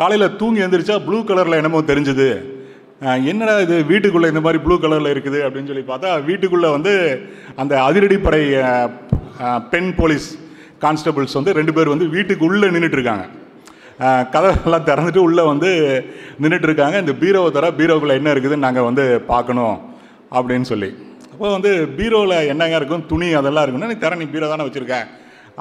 [0.00, 2.28] காலையில் தூங்கி எழுந்திரிச்சா ப்ளூ கலரில் என்னமோ தெரிஞ்சுது.
[3.30, 6.92] என்னடா இது வீட்டுக்குள்ளே இந்த மாதிரி ப்ளூ கலரில் இருக்குது அப்படின்னு சொல்லி பார்த்தா வீட்டுக்குள்ளே வந்து
[7.62, 8.42] அந்த அதிரடிப்படை
[9.72, 10.28] பெண் போலீஸ்
[10.82, 13.24] கான்ஸ்டபிள்ஸ் வந்து ரெண்டு பேர் வந்து வீட்டுக்கு உள்ளே நின்றுட்டு இருக்காங்க
[14.34, 15.68] கதவெல்லாம் திறந்துட்டு உள்ளே வந்து
[16.42, 19.76] நின்றுட்டு இருக்காங்க இந்த பீரோவை தர பீரோக்குள்ளே என்ன இருக்குதுன்னு நாங்கள் வந்து பார்க்கணும்
[20.38, 20.88] அப்படின்னு சொல்லி.
[21.32, 23.04] அப்போ வந்து பீரோவில் என்னங்க இருக்கும்?
[23.12, 25.06] துணி அதெல்லாம் இருக்குன்னா நீ திற நீ பீரோ தானே வச்சுருக்கேன்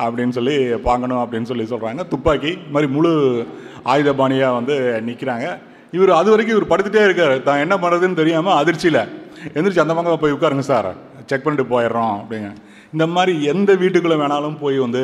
[0.04, 0.56] அப்படின்னு சொல்லி
[0.88, 3.12] பார்க்கணும் அப்படின்னு சொல்லி சொல்கிறாங்க துப்பாக்கி இது மாதிரி முழு
[3.94, 4.76] ஆயுதபாணியாக வந்து
[5.08, 5.48] நிற்கிறாங்க
[5.98, 7.34] இவர் அது வரைக்கும் இவர் படுத்துகிட்டே இருக்கார்.
[7.48, 9.02] தான் என்ன பண்ணுறதுன்னு தெரியாமல் அதிர்ச்சியில்
[9.56, 10.90] எந்திரிச்சு அந்த பக்கம் போய் உட்காருங்க சார்.
[11.30, 12.50] செக் பண்ணிட்டு போயிடுறோம் அப்படிங்க
[12.94, 15.02] இந்த மாதிரி எந்த வீட்டுக்குள்ளே வேணாலும் போய் வந்து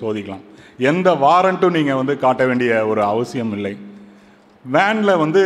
[0.00, 0.44] சோதிக்கலாம்.
[0.90, 3.72] எந்த வாரண்ட்டும் நீங்கள் வந்து காட்ட வேண்டிய ஒரு அவசியம் இல்லை.
[4.64, 5.40] வேனில் வந்து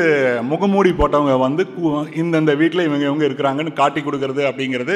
[0.50, 1.62] முகமூடி போட்டவங்க வந்து
[2.22, 4.94] இந்தந்த வீட்டில் இவங்க இவங்க இருக்கிறாங்கன்னு காட்டி கொடுக்கறது அப்படிங்கிறது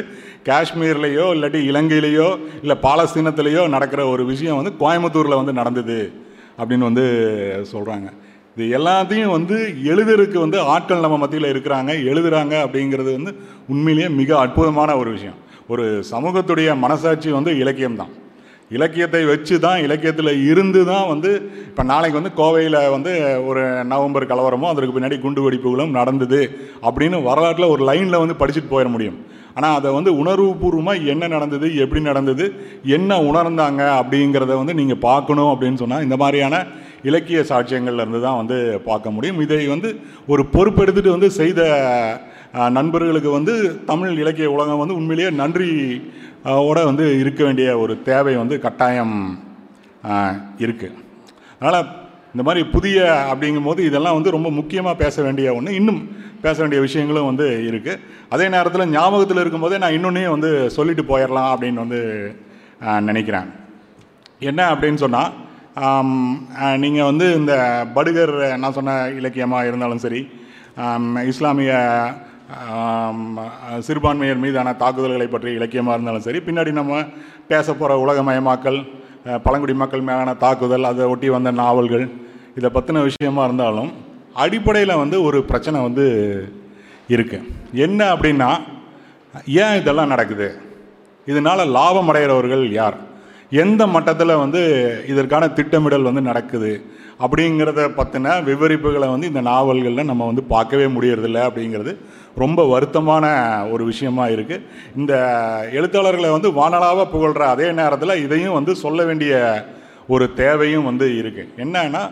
[0.48, 2.28] காஷ்மீர்லேயோ இல்லாட்டி இலங்கையிலேயோ
[2.62, 5.98] இல்லை பாலஸ்தீனத்திலேயோ நடக்கிற ஒரு விஷயம் வந்து கோயம்புத்தூரில் வந்து நடந்தது
[6.58, 7.06] அப்படின்னு வந்து
[7.72, 8.08] சொல்கிறாங்க
[8.56, 9.56] இது எல்லாத்தையும் வந்து
[9.92, 13.32] எழுதுறதுக்கு வந்து ஆட்கள் நம்ம மத்தியில் இருக்கிறாங்க எழுதுகிறாங்க அப்படிங்கிறது வந்து
[13.68, 15.38] உண்மையிலேயே மிக அற்புதமான ஒரு விஷயம்.
[15.72, 18.12] ஒரு சமூகத்துடைய மனசாட்சி வந்து இலக்கியம்தான்.
[18.70, 21.30] இலக்கியத்தை வச்சு தான் இலக்கியத்தில் இருந்து தான் வந்து
[21.70, 23.12] இப்போ நாளைக்கு வந்து கோவையில் வந்து
[23.48, 26.40] ஒரு நவம்பர் கலவரமோ அதற்கு பின்னாடி குண்டு வெடிப்புகளும் நடந்தது
[26.86, 29.18] அப்படின்னு வரலாற்றில் ஒரு லைனில் வந்து படிச்சுட்டு போயிட முடியும்.
[29.56, 32.44] ஆனால் அதை வந்து உணர்வுபூர்வமாக என்ன நடந்தது எப்படி நடந்தது
[32.96, 36.64] என்ன உணர்ந்தாங்க அப்படிங்கிறத வந்து நீங்கள் பார்க்கணும் அப்படின்னு சொன்னால் இந்த மாதிரியான
[37.10, 38.56] இலக்கிய சாட்சியங்கள்லேருந்து தான் வந்து
[38.88, 39.40] பார்க்க முடியும்.
[39.46, 39.88] இதை வந்து
[40.32, 41.60] ஒரு பொறுப்பெடுத்துட்டு வந்து செய்த
[42.52, 46.02] நண்பர்களுக்கு வந்து தமிழ் இலக்கிய உலகம் வந்து உண்மையிலேயே நன்றி
[46.44, 49.38] ஓட வந்து இருக்க வேண்டிய ஒரு தேவை வந்து கட்டாயம்
[50.58, 50.94] இருக்குது
[51.60, 51.86] அதனால்
[52.32, 56.10] இந்த மாதிரி புதிய அப்படிங்கும்போது இதெல்லாம் வந்து ரொம்ப முக்கியமாக பேச வேண்டிய ஒன்று இன்னும்
[56.42, 61.82] பேச வேண்டிய விஷயங்களும் வந்து இருக்குது அதே நேரத்தில் ஞாபகத்தில் இருக்கும்போதே நான் இன்னொன்னையும் வந்து சொல்லிட்டு போயிடலாம் அப்படின்னு
[61.86, 62.00] வந்து
[63.00, 63.52] நினைக்கிறேன்.
[64.38, 65.32] என்ன அப்படின்னு சொன்னால்
[66.76, 67.52] நீங்கள் வந்து இந்த
[67.94, 70.28] படுகர் நான் சொன்ன இலக்கியமாக இருந்தாலும் சரி
[71.26, 71.72] இஸ்லாமிய
[73.86, 77.02] சிறுபான்மையர் மீதான தாக்குதல்களை பற்றிய இலக்கியமாக இருந்தாலும் சரி பின்னாடி நம்ம
[77.50, 78.78] பேச போகிற உலகமயமாக்கல்
[79.44, 82.04] பழங்குடி மக்கள் மேலான தாக்குதல் அதை ஒட்டி வந்த நாவல்கள்
[82.58, 83.90] இதை பற்றின விஷயமா இருந்தாலும்
[84.44, 86.06] அடிப்படையில் வந்து ஒரு பிரச்சனை வந்து
[87.14, 87.48] இருக்குது
[87.86, 88.50] என்ன அப்படின்னா
[89.64, 90.48] ஏன் இதெல்லாம் நடக்குது?
[91.26, 92.96] இதனால் லாபம் அடைகிறவர்கள் யார்?
[93.62, 94.60] எந்த மட்டத்தில் வந்து
[95.12, 96.72] இதற்கான திட்டமிடல் வந்து நடக்குது?
[97.22, 101.92] அப்படிங்கிறத பற்றின விவரிப்புகளை வந்து இந்த நாவல்களில் நம்ம வந்து பார்க்கவே முடியறதில்ல அப்படிங்கிறது
[102.34, 103.24] ரொம்ப வருத்தமான
[103.70, 104.64] ஒரு விஷயமா இருக்குது
[104.96, 105.12] இந்த
[105.72, 109.34] எழுத்தாளர்களை வந்து வானலாக புகழ்கிற அதே நேரத்தில் இதையும் வந்து சொல்ல வேண்டிய
[110.08, 112.02] ஒரு தேவையும் வந்து இருக்குது என்னன்னா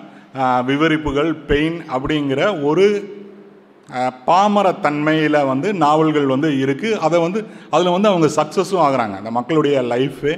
[0.64, 2.84] விவரிப்புகள் பெயின் அப்படிங்கிற ஒரு
[4.28, 7.40] பாமரத்தன்மையில் வந்து நாவல்கள் வந்து இருக்குது அதை வந்து
[7.74, 9.14] அதில் வந்து அவங்க சக்ஸஸும் ஆகிறாங்க.
[9.20, 10.32] அந்த மக்களுடைய லைஃபு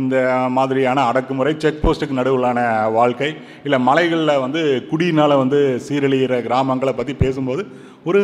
[0.00, 0.16] இந்த
[0.56, 2.60] மாதிரியான அடக்குமுறை செக் போஸ்ட்டுக்கு நடுவிலான
[2.98, 3.30] வாழ்க்கை
[3.66, 7.64] இல்லை மலைகளில் வந்து குடியினால் வந்து சீரழிகிற கிராமங்களை பற்றி பேசும்போது
[8.10, 8.22] ஒரு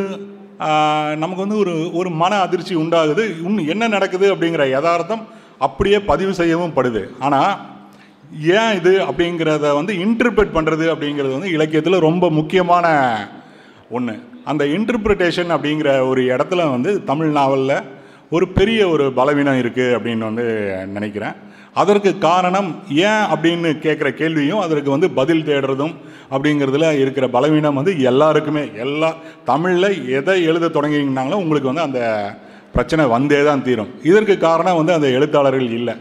[1.22, 3.24] நமக்கு வந்து ஒரு ஒரு மன அதிர்ச்சி உண்டாகுது.
[3.46, 5.24] இன்னும் என்ன நடக்குது அப்படிங்கிற யதார்த்தம்
[5.66, 7.02] அப்படியே பதிவு செய்யவும் படுது.
[7.26, 7.52] ஆனால்
[8.59, 12.87] ஏன் இது அப்படிங்கிறத வந்து இன்டர்பிரட் பண்ணுறது அப்படிங்கிறது வந்து இலக்கியத்தில் ரொம்ப முக்கியமான
[13.96, 17.76] ஒன்று அந்த இன்டர்பிரிட்டேஷன் அப்படிங்கிற ஒரு இடத்துல வந்து தமிழ் நாவலில்
[18.30, 20.46] ஒரு பெரிய ஒரு பலவீனம் இருக்குது அப்படின்னு வந்து
[20.87, 21.35] நினைக்கிறேன்.
[21.83, 25.94] அதற்கு காரணம் ஏன் அப்படின்னு கேட்குற கேள்வியும் அதற்கு வந்து பதில் தேடுறதும்
[26.30, 32.00] அப்படிங்கிறதுல இருக்கிற பலவீனம் வந்து எல்லாருக்குமே எல்லா தமிழில் எதை எழுத தொடங்கினாங்களோ உங்களுக்கு வந்து அந்த
[32.72, 33.90] பிரச்சனை வந்தே தான் தீரும்.
[34.02, 35.94] இதற்கு காரணம் வந்து அந்த எழுத்தாளர்கள் இல்லை.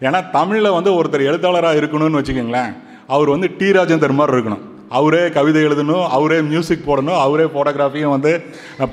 [0.00, 2.72] ஏன்னா தமிழில் வந்து ஒருத்தர் எழுத்தாளராக இருக்கணும்னு வச்சுக்கோங்களேன்
[3.06, 3.70] அவர் வந்து டி.
[3.72, 4.64] ராஜேந்தர் மாதிரி இருக்கணும்.
[4.98, 8.32] அவரே கவிதை எழுதணும் அவரே மியூசிக் போடணும் அவரே ஃபோட்டோகிராஃபியும் வந்து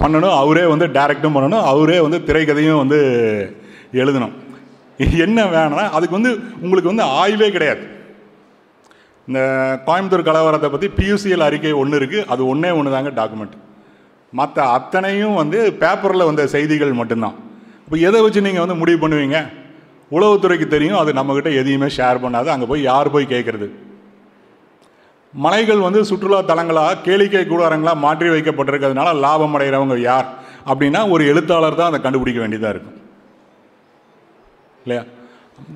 [0.02, 3.00] பண்ணணும் அவரே வந்து டேரக்டும் பண்ணணும் அவரே வந்து திரைக்கதையும் வந்து
[4.02, 4.34] எழுதணும்.
[5.26, 6.32] என்ன வேணும்னா அதுக்கு வந்து
[6.64, 7.84] உங்களுக்கு வந்து ஆய்வே கிடையாது.
[9.28, 9.40] இந்த
[9.88, 13.56] கோயம்புத்தூர் கலவரத்தை பற்றி பியூசிஎல் அறிக்கை ஒன்று இருக்குது அது ஒன்றே ஒன்று தாங்க டாக்குமெண்ட்
[14.34, 17.36] மற்ற அத்தனையும் வந்து பேப்பரில் வந்த செய்திகள் மட்டும்தான்.
[17.86, 19.40] இப்போ எதை வச்சு நீங்கள் வந்து முடிவு பண்ணுவீங்க?
[20.16, 23.68] உளவுத்துறைக்கு தெரியும் அது நம்மக்கிட்ட எதையுமே ஷேர் பண்ணாது அங்கே போய் யார் போய் கேட்குறது
[25.34, 30.28] மலைகள் வந்து சுற்றுலா தலங்களாக கேளிக்கை கூடாரங்களாக மாற்றி வைக்கப்பட்டிருக்கிறதுனால லாபம் அடைகிறவங்க யார்
[30.72, 32.98] அப்படின்னா ஒரு எழுத்தாளர் தான் அதை கண்டுபிடிக்க வேண்டியதாக இருக்கும்.
[34.84, 35.04] இல்லையா?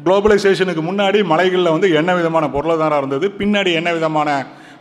[0.05, 3.27] குளோபலைசேஷனுக்கு முன்னாடி மலைகளில் வந்து என்ன விதமான பொருளாதாரம் இருந்தது?
[3.39, 4.29] பின்னாடி என்ன விதமான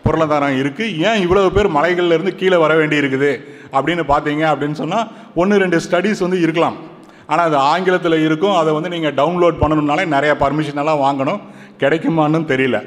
[0.05, 3.31] பொருளாதாரம் இருக்குது ஏன் இவ்வளவு பேர் மலைகள்லேருந்து கீழே வர வேண்டி இருக்குது
[3.77, 6.77] அப்படின்னு பார்த்தீங்க அப்படின்னு சொன்னால் ஒன்று ரெண்டு ஸ்டடீஸ் வந்து இருக்கலாம்.
[7.27, 8.57] ஆனால் அது ஆங்கிலத்தில் இருக்கும்.
[8.61, 11.41] அதை வந்து நீங்கள் டவுன்லோட் பண்ணணும்னாலே நிறையா பர்மிஷன் எல்லாம் வாங்கணும்.
[11.83, 12.79] கிடைக்குமான்னு தெரியல.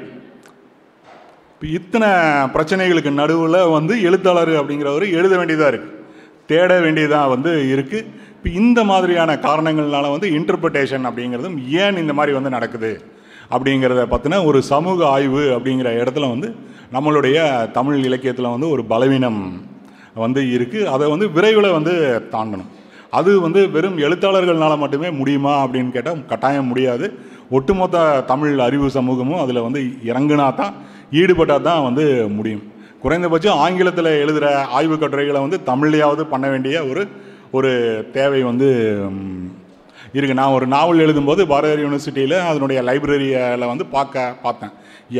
[1.78, 2.08] இத்தனை
[2.54, 5.92] பிரச்சனைகளுக்கு நடுவில் வந்து எழுத்தாளர் அப்படிங்கிறவர் எழுத வேண்டியதாக இருக்குது
[6.46, 12.50] தேட வேண்டியதாக வந்து இருக்குது இப்போ இந்த மாதிரியான காரணங்கள்னால வந்து இன்டர்பிரிட்டேஷன் அப்படிங்கிறதும் ஏன் இந்த மாதிரி வந்து
[12.50, 12.90] நடக்குது?
[13.50, 16.54] அப்படிங்கிறத பற்றின ஒரு சமூக ஆய்வு அப்படிங்கிற இடத்துல வந்து
[16.92, 19.40] நம்மளுடைய தமிழ் இலக்கியத்தில் வந்து ஒரு பலவீனம்
[20.14, 21.94] வந்து இருக்குது அதை வந்து விரைவில் வந்து
[22.32, 22.70] தாண்டணும்.
[23.10, 27.06] அது வந்து வெறும் எழுத்தாளர்கள்னால மட்டுமே முடியுமா அப்படின்னு கேட்டால் கட்டாயம் முடியாது.
[27.50, 30.74] ஒட்டுமொத்த தமிழ் அறிவு சமூகமும் அதில் வந்து இறங்குனா தான்
[31.20, 32.04] ஈடுபட்டால் தான் வந்து
[32.36, 32.64] முடியும்.
[33.02, 37.02] குறைந்தபட்சம் ஆங்கிலத்தில் எழுதுகிற ஆய்வு கட்டுரைகளை வந்து தமிழ்லையாவது பண்ண வேண்டிய ஒரு
[37.56, 37.70] ஒரு
[38.16, 38.68] தேவை வந்து
[40.16, 44.72] இருக்குது நான் ஒரு நாவல் எழுதும்போது பாரதியார் யூனிவர்சிட்டியில் அதனுடைய லைப்ரரியில் வந்து பார்க்க பார்த்தேன்.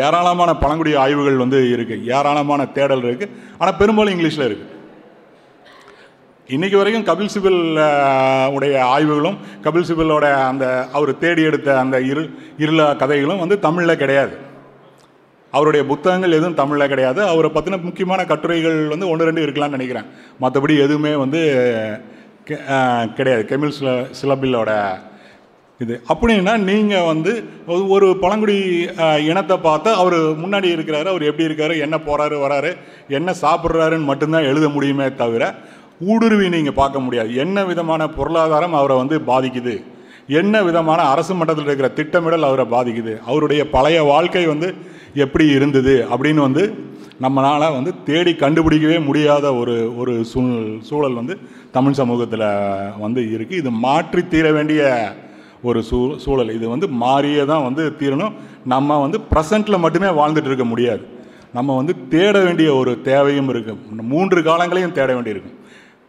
[0.02, 4.70] ஏராளமான பழங்குடி ஆய்வுகள் வந்து இருக்குது ஏராளமான தேடல் இருக்குது ஆனால் பெரும்பாலும் இங்கிலீஷில் இருக்குது
[6.54, 7.60] இன்றைக்கி வரைக்கும் கபில் சிபில்
[8.56, 10.64] உடைய ஆய்வுகளும் கபில் சிபிலோட அந்த
[10.96, 12.24] அவர் தேடி எடுத்த அந்த இரு
[12.64, 14.34] இருள கதைகளும் வந்து தமிழில் கிடையாது.
[15.54, 17.22] அவருடைய புத்தகங்கள் எதுவும் தமிழில் கிடையாது.
[17.22, 20.04] அவரை பற்றின முக்கியமான கட்டுரைகள் வந்து ஒன்று ரெண்டு இருக்கலாம்னு நினைக்கிறேன்.
[20.40, 21.40] மற்றபடி எதுவுமே வந்து
[22.48, 23.46] கெ- கிடையாது.
[23.48, 24.98] கெமில் சில சிலபிலோட
[25.78, 26.02] இது.
[26.08, 28.88] அப்படின்னா நீங்கள் வந்து ஒரு- பழங்குடி
[29.18, 32.76] இனத்தை பார்த்து அவர் முன்னாடி இருக்கிறாரு அவர் எப்படி இருக்காரு என்ன போகிறாரு வராரு
[33.08, 35.54] என்ன சாப்பிட்றாருன்னு மட்டும்தான் எழுத முடியுமே தவிர
[36.00, 37.34] ஊடுருவி நீங்கள் பார்க்க முடியாது.
[37.34, 39.84] என்ன விதமான பொருளாதாரம் அவரை வந்து பாதிக்குது?
[40.40, 43.14] என்ன விதமான அரசு மட்டத்தில் இருக்கிற திட்டமிடல் அவரை பாதிக்குது?
[43.30, 44.68] அவருடைய பழைய வாழ்க்கை வந்து
[45.24, 45.94] எப்படி இருந்தது?
[46.12, 46.64] அப்படின்னு வந்து
[47.24, 51.34] நம்மளால் வந்து தேடி கண்டுபிடிக்கவே முடியாத ஒரு ஒரு சூழல் சூழல் வந்து
[51.76, 52.46] தமிழ் சமூகத்தில்
[53.04, 54.82] வந்து இருக்குது இது மாற்றி தீர வேண்டிய
[55.68, 56.54] ஒரு சூ சூழல்.
[56.58, 58.34] இது வந்து மாறியே தான் வந்து தீரணும்.
[58.64, 61.02] நம்ம வந்து ப்ரெசண்ட்டில் மட்டுமே வாழ்ந்துட்டு இருக்க முடியாது.
[61.52, 65.53] நம்ம வந்து தேட வேண்டிய ஒரு தேவையும் இருக்குது மூன்று காலங்களையும் தேட வேண்டியிருக்கும்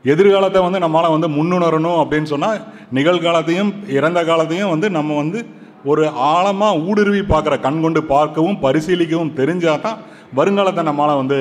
[0.05, 2.59] எதிர்காலத்தை வந்து நம்மளால் வந்து முன்னுணரணும் அப்படின்னு சொன்னால்
[2.93, 5.45] நிகழ்காலத்தையும் இறந்த காலத்தையும் வந்து நம்ம வந்து
[5.83, 9.97] ஒரு ஆழமாக ஊடுருவி பார்க்குற கண் கொண்டு பார்க்கவும் பரிசீலிக்கவும் தெரிஞ்சால் தான்
[10.35, 11.39] வருங்காலத்தை நம்மளால் வந்து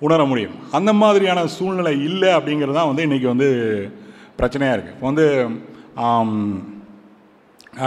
[0.00, 0.54] உணர முடியும்.
[0.70, 3.48] அந்த மாதிரியான சூழ்நிலை இல்லை அப்படிங்கிறது தான் வந்து இன்றைக்கி வந்து
[4.36, 5.26] பிரச்சனையாக இருக்குது இப்போ வந்து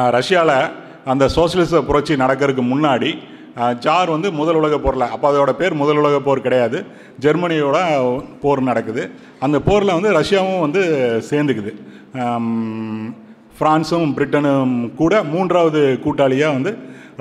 [0.09, 0.69] ரஷ்யாவில்
[1.05, 3.09] அந்த சோசியலிச புரட்சி நடக்கிறதுக்கு முன்னாடி
[3.85, 6.77] ஜார் வந்து முதல் உலக போரில் அப்போ அதோட பேர் முதல் உலக போர் கிடையாது.
[7.23, 7.77] ஜெர்மனியோட
[8.43, 9.03] போர் நடக்குது.
[9.45, 10.81] அந்த போரில் வந்து ரஷ்யாவும் வந்து
[11.29, 11.73] சேர்ந்துக்குது.
[13.57, 16.71] ஃப்ரான்ஸும் பிரிட்டனும் கூட மூன்றாவது கூட்டாளியாக வந்து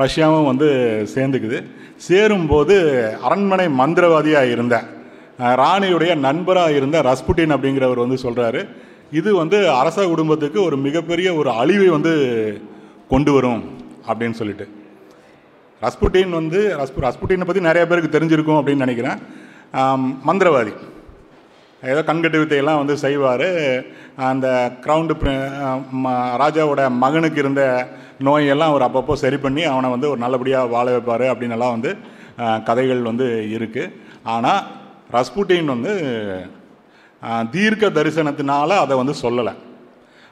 [0.03, 0.69] ரஷ்யாவும் வந்து
[1.15, 1.59] சேர்ந்துக்குது.
[2.09, 2.75] சேரும்போது
[3.27, 4.77] அரண்மனை மந்திரவாதியாக இருந்த
[5.63, 8.61] ராணியுடைய நண்பராக இருந்த ரஸ்புட்டின் அப்படிங்கிறவர் வந்து சொல்கிறாரு
[9.21, 12.13] இது வந்து அரச குடும்பத்துக்கு ஒரு மிகப்பெரிய ஒரு அழிவை வந்து
[13.13, 13.63] கொண்டு வரும்
[14.11, 14.67] அப்படின்னு சொல்லிட்டு.
[15.85, 19.19] ரஸ்புட்டின் வந்து ரஸ்பு ரஸ்புட்டினை பற்றி நிறைய பேருக்கு தெரிஞ்சிருக்கும் அப்படின்னு நினைக்கிறேன்.
[20.29, 20.73] மந்திரவாதி.
[21.83, 23.49] ஏதோ கண்கட்டு வித்தையெல்லாம் வந்து செய்வார்.
[24.31, 24.47] அந்த
[24.85, 25.15] கிரவுண்டு
[26.43, 27.63] ராஜாவோட மகனுக்கு இருந்த
[28.27, 31.93] நோயெல்லாம் அவர் அப்பப்போ சரி பண்ணி அவனை வந்து ஒரு நல்லபடியாக வாழ வைப்பார் அப்படின்னுலாம் வந்து
[32.69, 33.93] கதைகள் வந்து இருக்குது
[34.35, 34.63] ஆனால்
[35.17, 35.93] ரஸ்புட்டின் வந்து
[37.55, 39.53] தீர்க்க தரிசனத்தினால அதை வந்து சொல்லலை.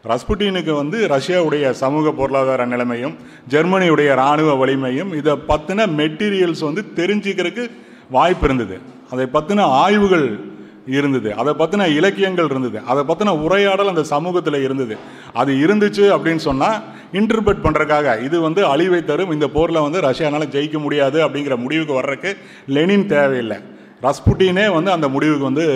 [0.05, 3.17] ரஸ்புட்டினுக்கு வந்து ரஷ்யாவுடைய சமூக பொருளாதார நிலைமையும்
[3.51, 7.71] ஜெர்மனியுடைய இராணுவ வலிமையும் இதை பற்றின மெட்டீரியல்ஸ் வந்து தெரிஞ்சுக்கிறதுக்கு
[8.11, 8.79] வாய்ப்பு இருந்தது.
[9.11, 10.41] அதை பற்றின ஆய்வுகள்
[10.87, 11.35] இருந்தது.
[11.35, 12.81] அதை பற்றின இலக்கியங்கள் இருந்தது.
[12.87, 14.97] அதை பற்றின உரையாடல் அந்த சமூகத்தில் இருந்தது.
[15.33, 16.83] அது இருந்துச்சு அப்படின்னு சொன்னால்
[17.13, 19.31] இன்டர்பிரட் பண்ணுறக்காக இது வந்து அழிவை தரும்.
[19.31, 22.37] இந்த போரில் வந்து ரஷ்யானால ஜெயிக்க முடியாது அப்படிங்கிற முடிவுக்கு வர்றதுக்கு
[22.67, 23.57] லெனின் தேவையில்லை.
[24.03, 25.67] ரஸ்புட்டினே வந்து அந்த முடிவுக்கு வந்து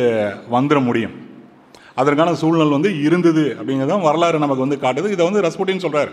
[0.52, 1.23] வந்துட முடியும்.
[1.96, 5.12] அதற்கான சூழ்நிலை வந்து இருந்தது அப்படிங்கிறதான் வரலாறு நமக்கு வந்து காட்டுது.
[5.16, 6.12] இதை வந்து ரஸ்புட்டின் சொல்கிறார்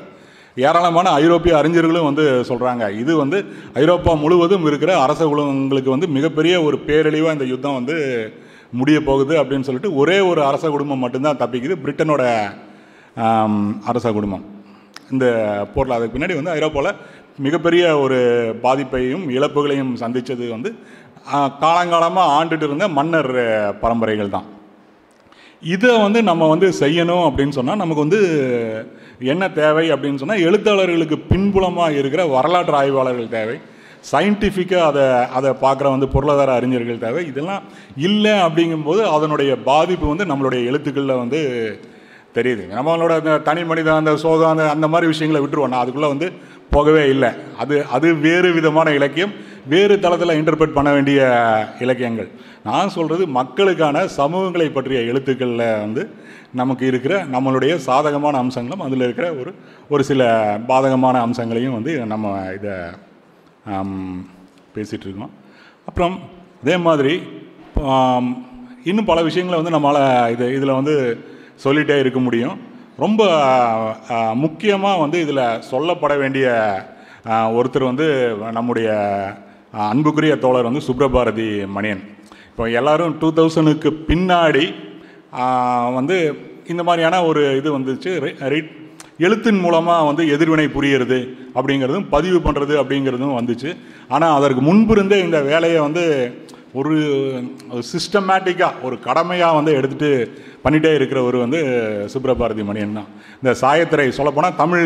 [0.65, 3.38] ஏராளமான ஐரோப்பிய அறிஞர்களும் வந்து சொல்கிறாங்க இது வந்து
[3.82, 7.96] ஐரோப்பா முழுவதும் இருக்கிற அரச குடும்பங்களுக்கு வந்து மிகப்பெரிய ஒரு பேரழிவாக இந்த யுத்தம் வந்து
[8.80, 11.76] முடிய போகுது அப்படின்னு சொல்லிட்டு ஒரே ஒரு அரச குடும்பம் மட்டும்தான் தப்பிக்குது.
[11.86, 12.24] பிரிட்டனோட
[13.91, 14.44] அரச குடும்பம்.
[15.13, 15.26] இந்த
[15.74, 17.00] போரில் அதுக்கு பின்னாடி வந்து ஐரோப்பாவில்
[17.46, 18.17] மிகப்பெரிய ஒரு
[18.63, 20.70] பாதிப்பையும் இழப்புகளையும் சந்தித்தது வந்து
[21.63, 23.32] காலங்காலமாக ஆண்டுட்டு இருந்த மன்னர்
[23.84, 24.48] பரம்பரைகள் தான்
[25.63, 28.19] இதை வந்து நம்ம வந்து செய்யணும் அப்படின்னு சொன்னால் நமக்கு வந்து
[29.19, 33.58] என்ன தேவை அப்படின்னு சொன்னால் எழுத்தாளர்களுக்கு பின்புலமாக இருக்கிற வரலாற்று ஆய்வாளர்கள் தேவை.
[34.12, 37.28] சயின்டிஃபிக்காக அதை அதை பார்க்குற வந்து பொருளாதார அறிஞர்கள் தேவை.
[37.28, 37.62] இதெல்லாம்
[37.97, 41.41] இல்லை அப்படிங்கும்போது அதனுடைய பாதிப்பு வந்து நம்மளுடைய எழுத்துக்களில் வந்து
[42.36, 42.63] தெரியுது.
[42.78, 45.67] நம்மளோட அந்த தனி மனிதன் அந்த சோகம் அந்த அந்த மாதிரி விஷயங்களை விட்டுருவோம்.
[45.67, 46.32] நான் அதுக்குள்ளே வந்து
[46.69, 47.30] போகவே இல்லை.
[47.58, 49.34] அது அது வேறு விதமான இலக்கியம்.
[49.74, 51.21] வேறு தளத்தில் இன்டர்பிரட் பண்ண வேண்டிய
[51.80, 52.30] இலக்கியங்கள்.
[52.63, 56.04] நான் சொல்கிறது மக்களுக்கான சமூகங்களை பற்றிய எழுத்துக்களில் வந்து
[56.60, 59.52] நமக்கு இருக்கிற நம்மளுடைய சாதகமான அம்சங்களும் அதில் இருக்கிற ஒரு
[59.89, 60.21] ஒரு சில
[60.67, 62.74] பாதகமான அம்சங்களையும் வந்து நம்ம இதை
[64.76, 65.34] பேசிகிட்டு இருக்கோம்.
[65.86, 66.15] அப்புறம்
[66.63, 67.13] அதே மாதிரி
[68.84, 70.95] இன்னும் பல விஷயங்களை வந்து நம்மளால் இது இதில் வந்து
[71.63, 72.58] சொல்லிகிட்டே இருக்க முடியும்.
[72.97, 73.21] ரொம்ப
[74.36, 76.47] முக்கியமாக வந்து இதில் சொல்லப்பட வேண்டிய
[77.28, 78.08] ஒருத்தர் வந்து
[78.58, 78.89] நம்முடைய
[79.72, 82.04] அன்புக்குரிய தோழர் வந்து சுப்ரபாரதி மணியன்.
[82.52, 84.66] இப்போ எல்லோரும் டூ தௌசண்டுக்கு பின்னாடி
[85.98, 86.18] வந்து
[86.72, 88.12] இந்த மாதிரியான ஒரு இது வந்துச்சு.
[89.26, 91.20] எழுத்தின் மூலமாக வந்து எதிர்வினை புரியுறது
[91.58, 93.70] அப்படிங்கிறதும் பதிவு பண்ணுறது அப்படிங்கிறதும் வந்துச்சு.
[94.16, 96.04] ஆனால் அதற்கு முன்பிருந்தே இந்த வேலையை வந்து
[96.80, 96.94] ஒரு
[97.92, 100.12] சிஸ்டமேட்டிக்காக ஒரு கடமையாக வந்து எடுத்துகிட்டு
[100.64, 101.60] பண்ணிகிட்டே இருக்கிறவர் வந்து
[102.14, 103.10] சுப்ரபாரதி மணியன் தான்.
[103.42, 104.86] இந்த சாயத்திரை சொல்லப்போனால் தமிழ்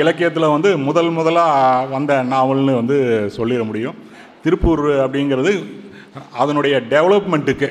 [0.00, 2.98] இலக்கியத்தில் வந்து முதல் முதலாக வந்த நாவல்னு வந்து
[3.36, 3.96] சொல்லிட முடியும்.
[4.44, 5.52] திருப்பூர் அப்படிங்கிறது
[6.42, 7.68] அதனுடைய டெவலப்மெண்ட்டுக்கு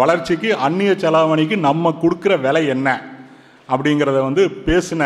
[0.00, 2.88] வளர்ச்சிக்கு அந்நிய செலாவணிக்கு நம்ம கொடுக்குற விலை என்ன
[3.68, 5.02] அப்படிங்கிறத வந்து பேசின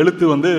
[0.00, 0.52] எழுத்து வந்து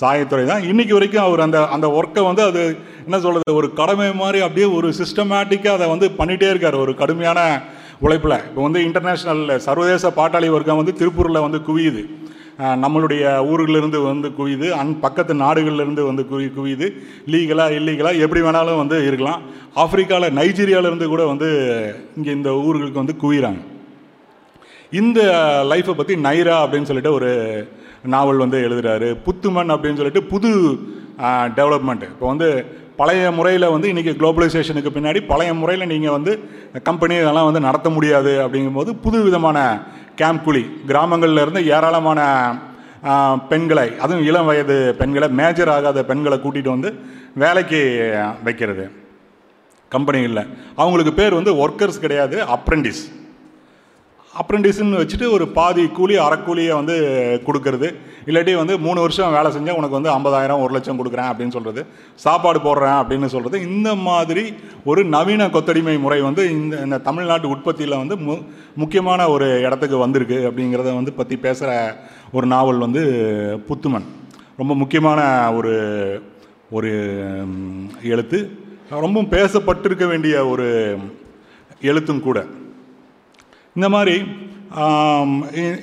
[0.00, 0.64] சாயத்துறை தான்.
[0.70, 2.62] இன்றைக்கி வரைக்கும் அவர் அந்த அந்த ஒர்க்கை வந்து அது
[3.06, 7.40] என்ன சொல்கிறது ஒரு கடமை மாதிரி அப்படியே ஒரு சிஸ்டமேட்டிக்காக அதை வந்து பண்ணிகிட்டே இருக்கார் ஒரு கடுமையான
[8.04, 8.36] உழைப்பில்.
[8.48, 12.02] இப்போ வந்து இன்டர்நேஷ்னலில் சர்வதேச பாட்டாளி வர்க்கம் வந்து திருப்பூரில் வந்து குவியுது.
[12.82, 14.66] நம்மளுடைய ஊர்களிலிருந்து வந்து குவியுது.
[14.80, 16.86] அன் பக்கத்து நாடுகள்லேருந்து வந்து குவி குவியுது.
[17.32, 19.40] லீகலாக இல்லீகலாக எப்படி வேணாலும் வந்து இருக்கலாம்.
[19.84, 21.48] ஆப்பிரிக்காவில் நைஜீரியாவிலேருந்து கூட வந்து
[22.18, 23.62] இங்கே இந்த ஊர்களுக்கு வந்து குவிகிறாங்க
[25.00, 25.20] இந்த
[25.70, 27.30] லைஃப்பை பற்றி நைரா அப்படின்னு சொல்லிட்டு ஒரு
[28.12, 29.08] நாவல் வந்து எழுதுறாரு.
[29.26, 30.50] புத்துமன் அப்படின்னு சொல்லிட்டு புது
[31.58, 32.48] டெவலப்மெண்ட் இப்போ வந்து
[33.00, 36.32] பழைய முறையில் வந்து இன்றைக்கி குளோபலைசேஷனுக்கு பின்னாடி பழைய முறையில் நீங்கள் வந்து
[36.88, 39.58] கம்பெனி இதெல்லாம் வந்து நடத்த முடியாது அப்படிங்கும்போது புது விதமான
[40.20, 40.62] கேம்ப் குழி.
[40.90, 42.20] கிராமங்களில் இருந்து ஏராளமான
[43.50, 46.90] பெண்களை அதுவும் இளம் வயது பெண்களை மேஜர் ஆகாத பெண்களை கூட்டிகிட்டு வந்து
[47.42, 47.80] வேலைக்கு
[48.46, 48.84] வைக்கிறது.
[49.92, 50.48] கம்பெனிகளில்
[50.80, 53.02] அவங்களுக்கு பேர் வந்து ஒர்க்கர்ஸ் கிடையாது அப்ரெண்டிஸ்
[54.40, 56.94] அப்ரெண்டிஸ்ன்னு வச்சுட்டு ஒரு பாதி கூலி அறக்கூலியை வந்து
[57.46, 57.88] கொடுக்கறது.
[58.28, 61.82] இல்லாட்டி வந்து மூணு வருஷம் வேலை செஞ்சால் உனக்கு வந்து ஐம்பதாயிரம் ஒரு லட்சம் கொடுக்குறேன் அப்படின்னு சொல்கிறது
[62.24, 64.44] சாப்பாடு போடுறேன் அப்படின்னு சொல்கிறது இந்த மாதிரி
[64.84, 68.36] ஒரு நவீன கொத்தடிமை முறை வந்து இந்த இந்த தமிழ்நாட்டு உற்பத்தியில் வந்து மு
[68.82, 71.70] முக்கியமான ஒரு இடத்துக்கு வந்திருக்கு அப்படிங்கிறத வந்து பற்றி பேசுகிற
[72.32, 73.04] ஒரு நாவல் வந்து
[73.68, 74.08] புத்துமன்.
[74.56, 75.20] ரொம்ப முக்கியமான
[75.58, 75.74] ஒரு
[76.70, 76.92] ஒரு
[78.12, 78.38] எழுத்து.
[79.04, 80.68] ரொம்பவும் பேசப்பட்டிருக்க வேண்டிய ஒரு
[81.90, 82.38] எழுத்தும் கூட.
[83.78, 84.16] இந்த மாதிரி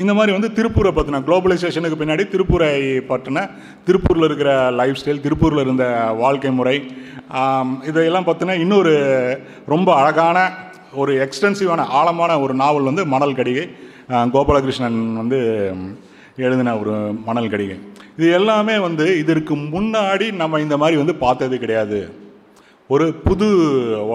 [0.02, 2.70] இந்த மாதிரி வந்து திருப்பூரை பற்றின குளோபலைசேஷனுக்கு பின்னாடி திருப்பூரை
[3.10, 3.44] பற்றின
[3.88, 5.86] திருப்பூரில் இருக்கிற லைஃப் ஸ்டைல் திருப்பூரில் இருந்த
[6.24, 6.76] வாழ்க்கை முறை
[7.90, 8.94] இதையெல்லாம் பற்றின இன்னொரு
[9.74, 10.38] ரொம்ப அழகான
[11.02, 13.66] ஒரு எக்ஸ்டென்சிவான ஆழமான ஒரு நாவல் வந்து மணல் கடிகை.
[14.36, 15.40] கோபாலகிருஷ்ணன் வந்து
[16.46, 16.96] எழுதின ஒரு
[17.28, 17.78] மணல் கடிகை.
[18.18, 22.00] இது எல்லாமே வந்து இதற்கு முன்னாடி நம்ம இந்த மாதிரி வந்து பார்த்தது கிடையாது.
[22.94, 23.48] ஒரு புது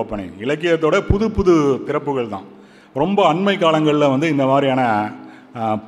[0.00, 1.54] ஓப்பனிங் இலக்கியத்தோட புது புது
[1.88, 2.46] திறப்புகள் தான்.
[3.02, 4.82] ரொம்ப அண்மை காலங்களில் வந்து இந்த மாதிரியான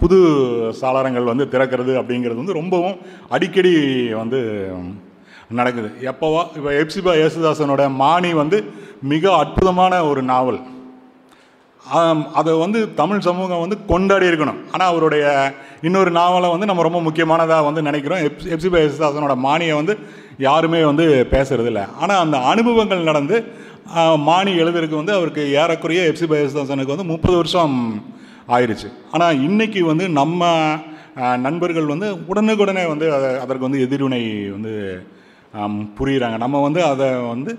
[0.01, 0.19] புது
[0.81, 2.97] சாளரங்கள் வந்து திறக்கிறது அப்படிங்கிறது வந்து ரொம்பவும்
[3.35, 3.73] அடிக்கடி
[4.23, 4.41] வந்து
[5.59, 5.89] நடக்குது.
[6.11, 8.59] எப்போவா இப்போ எப்சிபா யேசுதாசனோட மானி வந்து
[9.13, 10.61] மிக அற்புதமான ஒரு நாவல்.
[12.39, 14.59] அதை வந்து தமிழ் சமூகம் வந்து கொண்டாடி இருக்கணும்.
[14.73, 15.25] ஆனால் அவருடைய
[15.89, 18.25] இன்னொரு நாவலை வந்து நம்ம ரொம்ப முக்கியமானதாக வந்து நினைக்கிறோம்.
[18.29, 19.95] எப் எப்சிபா யேசுதாசனோட மானியை வந்து
[20.49, 21.83] யாருமே வந்து பேசுறதில்ல.
[22.03, 23.39] ஆனால் அந்த அனுபவங்கள் நடந்து
[23.89, 27.77] மாணி மானி எழுதுறதுக்கு வந்து அவருக்கு ஏறக்குறைய எப்சிபா யேசுதாசனுக்கு வந்து முப்பது வருஷம்
[28.49, 30.51] ஆயிடுச்சு ஆனால் இன்னைக்கு வந்து நம்ம
[31.39, 34.73] நண்பர்கள் வந்து உடனுக்குடனே வந்து அதை அதற்கு வந்து எதிர்வினை வந்து
[35.97, 37.53] புரிகிறாங்க நம்ம வந்து அதை வந்து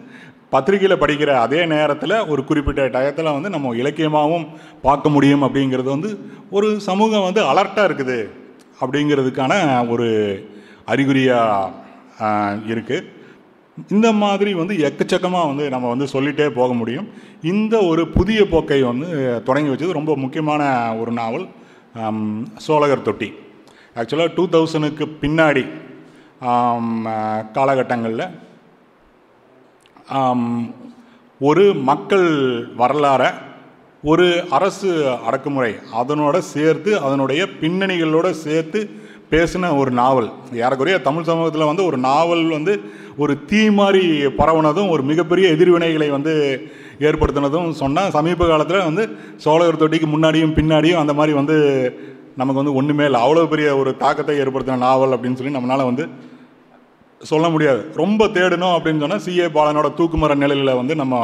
[0.50, 4.46] பத்திரிகையில் படிக்கிற அதே நேரத்தில் ஒரு குறிப்பிட்ட டயத்தில் வந்து நம்ம இலக்கியமாகவும்
[4.82, 6.12] பார்க்க முடியும் அப்படிங்கிறது வந்து
[6.50, 8.20] ஒரு சமூகம் வந்து அலர்ட்டாக இருக்குது
[8.82, 9.54] அப்படிங்கிறதுக்கான
[9.88, 10.08] ஒரு
[10.86, 11.74] அறிகுறியாக
[12.66, 13.18] இருக்குது
[13.96, 17.08] இந்த மாதிரி வந்து எக்கச்சக்கமாக வந்து நம்ம வந்து சொல்லிகிட்டே போக முடியும்.
[17.54, 19.08] இந்த ஒரு புதிய போக்கை வந்து
[19.48, 20.62] தொடங்கி வச்சது ரொம்ப முக்கியமான
[21.02, 21.48] ஒரு நாவல்
[22.66, 23.30] சோழகர் தொட்டி.
[24.00, 25.64] ஆக்சுவலாக டூ தௌசணுக்கு பின்னாடி
[27.58, 28.26] காலகட்டங்களில்
[31.42, 32.28] ஒரு மக்கள்
[32.82, 33.30] வரலாறை
[34.04, 34.26] ஒரு
[34.58, 34.90] அரசு
[35.28, 38.80] அடக்குமுறை அதனோட சேர்த்து அதனுடைய பின்னணிகளோடு சேர்த்து
[39.32, 40.30] பேசின ஒரு நாவல்.
[40.64, 42.74] ஏறக்குறைய தமிழ் சமூகத்தில் வந்து ஒரு நாவல் வந்து
[43.24, 44.04] ஒரு தீ மாதிரி
[44.40, 46.34] பரவுனதும் ஒரு மிகப்பெரிய எதிர்வினைகளை வந்து
[47.08, 49.04] ஏற்படுத்தினதும் சொன்னால் சமீப காலத்தில் வந்து
[49.46, 51.58] சோழகர் தொட்டிக்கு முன்னாடியும் பின்னாடியும் அந்த மாதிரி வந்து
[52.40, 53.22] நமக்கு வந்து ஒன்றுமே இல்லை.
[53.26, 56.06] அவ்வளோ பெரிய ஒரு தாக்கத்தை ஏற்படுத்தின நாவல் அப்படின்னு சொல்லி நம்மளால் வந்து
[57.22, 57.82] சொல்ல முடியாது.
[58.02, 61.16] ரொம்ப தேடணும் அப்படின்னு சொன்னால் சிஏ பாலனோட தூக்குமர நிலையில் வந்து நம்ம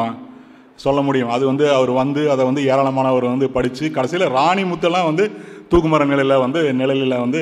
[0.86, 1.30] சொல்ல முடியும்.
[1.36, 5.26] அது வந்து அவர் வந்து அதை வந்து ஏராளமானவர் வந்து படித்து கடைசியில் ராணி முத்தெல்லாம் வந்து
[5.72, 7.42] தூக்குமர நிலையில் வந்து நிழலில் வந்து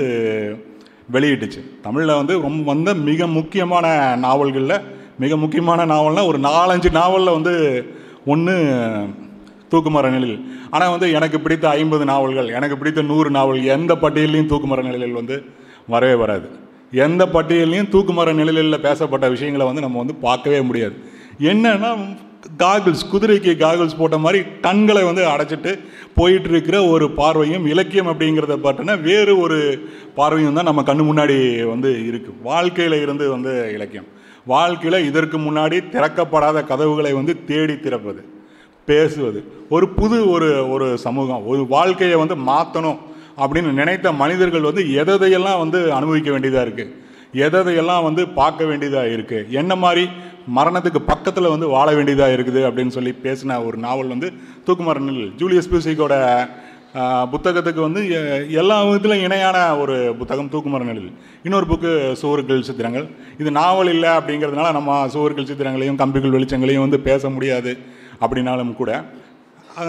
[1.12, 1.62] வெளியிட்டுச்சு.
[1.82, 4.78] தமிழில் வந்து ரொம்ப வந்த மிக முக்கியமான நாவல்களில்
[5.20, 7.54] மிக முக்கியமான நாவல்னால் ஒரு நாலஞ்சு நாவலில் வந்து
[8.26, 8.54] ஒன்று
[9.72, 10.38] தூக்குமர நிழல்
[10.70, 15.36] ஆனால் வந்து எனக்கு பிடித்த ஐம்பது நாவல்கள் எனக்கு பிடித்த நூறு நாவல் எந்த பட்டியலையும் தூக்குமர நிலையில் வந்து
[15.88, 16.48] வரவே வராது.
[16.92, 20.96] எந்த பட்டியலையும் தூக்குமர நிழலில் பேசப்பட்ட விஷயங்களை வந்து நம்ம வந்து பார்க்கவே முடியாது.
[21.52, 21.92] என்னன்னா
[22.58, 25.80] காகிள்ஸ் குதிரைக்கு காகிள்ஸ் போட்ட மாதிரி கண்களை வந்து அடைச்சிட்டு
[26.16, 29.80] போயிட்டு இருக்கிற ஒரு பார்வையும் இலக்கியம் அப்படிங்கிறத பார்த்தோன்னா வேறு ஒரு
[30.16, 34.08] பார்வையும் தான் நம்ம கண்ணு முன்னாடி வந்து இருக்குது வாழ்க்கையில் இருந்து வந்து இலக்கியம்.
[34.46, 38.24] வாழ்க்கையில் இதற்கு முன்னாடி திறக்கப்படாத கதவுகளை வந்து தேடி திறப்பது
[38.86, 39.44] பேசுவது.
[39.70, 43.00] ஒரு புது ஒரு ஒரு சமூகம் ஒரு வாழ்க்கையை வந்து மாற்றணும்
[43.38, 46.92] அப்படின்னு நினைத்த மனிதர்கள் வந்து எதையெல்லாம் வந்து அனுபவிக்க வேண்டியதாக இருக்குது
[47.36, 50.10] எதையெல்லாம் வந்து பார்க்க வேண்டியதாக இருக்குது என்ன மாதிரி
[50.48, 54.34] மரணத்துக்கு பக்கத்தில் வந்து வாழ வேண்டியதாக இருக்குது அப்படின்னு சொல்லி பேசின ஒரு நாவல் வந்து
[54.66, 56.16] தூக்குமரனில் ஜூலியஸ் பியூசிக்கோட
[57.32, 63.08] புத்தகத்துக்கு வந்து எ- எல்லா விதத்திலும் இணையான ஒரு புத்தகம் தூக்குமரனில் இன்னொரு புக்கு சுவர்கள் சித்திரங்கள்.
[63.40, 67.78] இது நாவல் இல்லை அப்படிங்கிறதுனால நம்ம சுவர்கள் சித்திரங்களையும் கம்பிகள் வெளிச்சங்களையும் வந்து பேச முடியாது
[68.22, 68.92] அப்படின்னாலும் கூட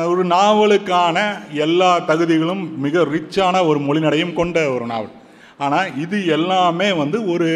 [0.06, 1.18] ஒரு நாவலுக்கான
[1.50, 5.12] எல்லா தகுதிகளும் மிக ரிச்சான ஒரு மொழிநடையும் கொண்ட ஒரு நாவல்.
[5.58, 7.48] ஆனால் இது எல்லாமே வந்து ஒரு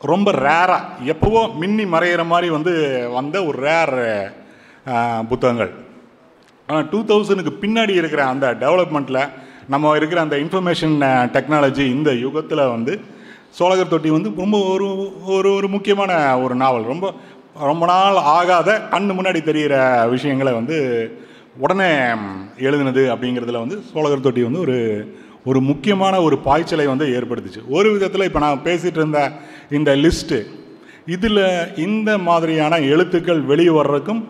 [0.00, 2.72] ரொம்ப ரேராக எப்போவோ மின்னி மறையிற மாதிரி வந்து
[3.16, 3.94] வந்த ஒரு ரேர்
[5.30, 5.72] புத்தகங்கள்.
[6.68, 9.20] ஆனால் டூ தௌசண்டுக்கு பின்னாடி இருக்கிற அந்த டெவலப்மெண்ட்டில்
[9.72, 10.96] நம்ம இருக்கிற அந்த இன்ஃபர்மேஷன்
[11.36, 12.94] டெக்னாலஜி இந்த யுகத்தில் வந்து
[13.58, 14.86] சோழகர் தொட்டி வந்து ரொம்ப ஒரு
[15.36, 16.12] ஒரு ஒரு முக்கியமான
[16.44, 16.90] ஒரு நாவல்.
[16.92, 17.06] ரொம்ப
[17.70, 19.76] ரொம்ப நாள் ஆகாத கண்ணு முன்னாடி தெரிகிற
[20.14, 20.78] விஷயங்களை வந்து
[21.64, 21.90] உடனே
[22.68, 24.76] எழுதுனது அப்படிங்கிறதுல வந்து சோழகர் தொட்டி வந்து ஒரு
[25.50, 27.60] ஒரு முக்கியமான ஒரு பாய்ச்சலை வந்து ஏற்படுத்துச்சு.
[27.76, 29.20] ஒரு விதத்தில் இப்போ நான் பேசிகிட்டு இருந்த
[29.70, 30.38] இந்த லிஸ்ட்டு
[31.06, 31.44] இதில்
[31.76, 34.22] இந்த மாதிரியான எழுத்துக்கள் வெளியே வர்றதுக்கும்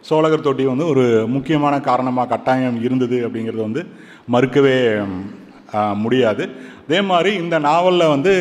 [0.00, 3.86] சோழகர் தொட்டி வந்து ஒரு முக்கியமான காரணமாக கட்டாயம் இருந்தது அப்படிங்கிறது வந்து
[4.32, 4.76] மறுக்கவே
[5.94, 6.44] முடியாது.
[6.86, 8.32] அதே மாதிரி இந்த நாவலில் வந்து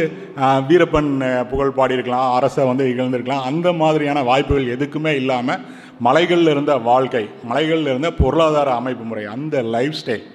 [0.68, 1.12] வீரப்பன்
[1.50, 5.62] புகழ் பாடியிருக்கலாம் அரசை வந்து இகழ்ந்திருக்கலாம் அந்த மாதிரியான வாய்ப்புகள் எதுக்குமே இல்லாமல்
[6.00, 10.26] மலைகளில் இருந்த வாழ்க்கை மலைகளில் இருந்த பொருளாதார அமைப்பு முறை அந்த லைஃப் ஸ்டைல்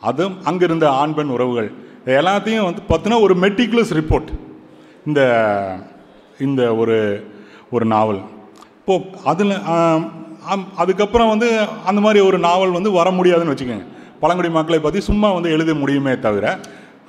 [0.00, 1.70] அதுவும் அங்கிருந்த ஆண் பெண் உறவுகள்
[2.04, 4.30] இது எல்லாத்தையும் வந்து பார்த்தினா ஒரு மெட்டிகுலஸ் ரிப்போர்ட்
[5.08, 5.20] இந்த
[6.46, 6.96] இந்த ஒரு
[7.76, 8.20] ஒரு நாவல்.
[8.80, 8.94] இப்போ
[9.30, 9.54] அதில்
[10.82, 11.48] அதுக்கப்புறம் வந்து
[11.90, 13.86] அந்த மாதிரி ஒரு நாவல் வந்து வர முடியாதுன்னு வச்சுக்கோங்க.
[14.22, 16.46] பழங்குடி மக்களை பற்றி சும்மா வந்து எழுத முடியுமே தவிர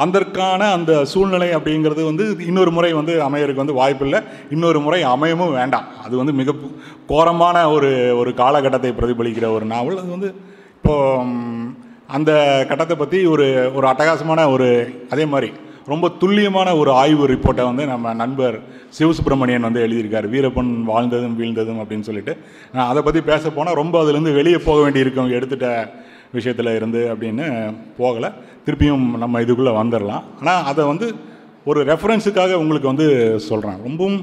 [0.04, 4.20] அதற்கான அந்த சூழ்நிலை அப்படிங்கிறது வந்து இன்னொரு முறை வந்து அமையறதுக்கு வந்து வாய்ப்பில்லை.
[4.56, 5.88] இன்னொரு முறை அமையவும் வேண்டாம்.
[6.06, 6.56] அது வந்து மிக
[7.10, 10.00] கோரமான ஒரு ஒரு காலகட்டத்தை பிரதிபலிக்கிற ஒரு நாவல்.
[10.02, 10.30] அது வந்து
[10.78, 11.26] இப்போது
[12.18, 12.32] அந்த
[12.70, 14.70] கட்டத்தை பற்றி ஒரு ஒரு அட்டகாசமான ஒரு
[15.16, 15.50] அதே மாதிரி
[15.94, 18.58] ரொம்ப துல்லியமான ஒரு ஆய்வு ரிப்போர்ட்டை வந்து நம்ம நண்பர்
[18.98, 20.28] சிவசுப்பிரமணியன் வந்து எழுதியிருக்கார்.
[20.34, 22.36] வீரப்பன் வாழ்ந்ததும் வீழ்ந்ததும் அப்படின்னு சொல்லிட்டு.
[22.76, 25.34] நான் அதை பற்றி பேச போனால் ரொம்ப அதுலேருந்து வெளியே போக வேண்டியிருக்கும்.
[25.38, 25.70] எடுத்துட்ட
[26.38, 27.46] விஷயத்தில் இருந்து அப்படின்னு
[28.00, 28.30] போகலை.
[28.66, 31.08] திருப்பியும் நம்ம இதுக்குள்ளே வந்துடலாம் ஆனால் அதை வந்து
[31.70, 33.08] ஒரு ரெஃபரன்ஸுக்காக உங்களுக்கு வந்து
[33.48, 34.20] சொல்கிறேன் ரொம்பவும்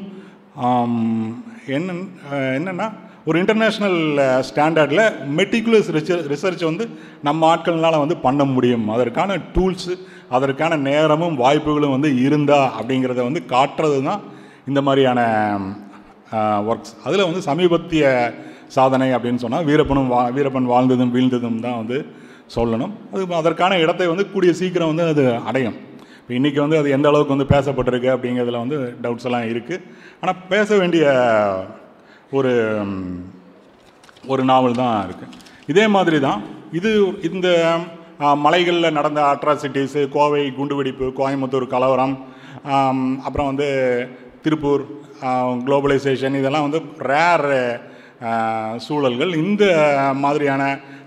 [1.76, 1.92] என்ன
[2.58, 2.86] என்னென்னா
[3.28, 3.98] ஒரு இன்டர்நேஷ்னல்
[4.48, 5.04] ஸ்டாண்டர்டில்
[5.38, 6.84] மெட்டிகுலஸ் ரிசர்ச் ரிசர்ச் வந்து
[7.26, 8.84] நம்ம ஆட்கள்னால வந்து பண்ண முடியும்.
[8.96, 9.94] அதற்கான டூல்ஸு
[10.34, 14.22] அதற்கான நேரமும் வாய்ப்புகளும் வந்து இருந்தா அப்படிங்கிறத வந்து காட்டுறது தான்
[14.70, 15.20] இந்த மாதிரியான
[16.70, 18.04] ஒர்க்ஸ் அதில் வந்து சமீபத்திய
[18.76, 21.98] சாதனை அப்படின்னு சொன்னால் வீரப்பனும் வா வீரப்பன் வாழ்ந்ததும் வீழ்ந்ததும் தான் வந்து
[22.54, 22.92] சொல்லணும்.
[23.12, 25.76] அது அதற்கான இடத்தை வந்து கூடிய சீக்கிரம் வந்து அது அடையும்.
[26.20, 29.84] இப்போ இன்றைக்கி வந்து அது எந்த அளவுக்கு வந்து பேசப்பட்டிருக்கு அப்படிங்கிறதுல வந்து டவுட்ஸ் எல்லாம் இருக்குது
[30.20, 31.04] ஆனால் பேச வேண்டிய
[32.32, 32.52] ஒரு
[34.28, 35.34] ஒரு நாவல் தான் இருக்குது
[35.72, 36.40] இதே மாதிரி தான்
[36.78, 36.90] இது
[37.28, 37.48] இந்த
[38.44, 42.14] மலைகளில் நடந்த அட்ராசிட்டிஸு கோவை குண்டுவெடிப்பு கோயம்புத்தூர் கலவரம்
[43.26, 43.68] அப்புறம் வந்து
[44.44, 44.84] திருப்பூர்
[45.66, 47.48] குளோபலைசேஷன் இதெல்லாம் வந்து ரேர்
[48.86, 49.32] சூழல்கள்.
[49.44, 49.64] இந்த
[50.24, 50.62] மாதிரியான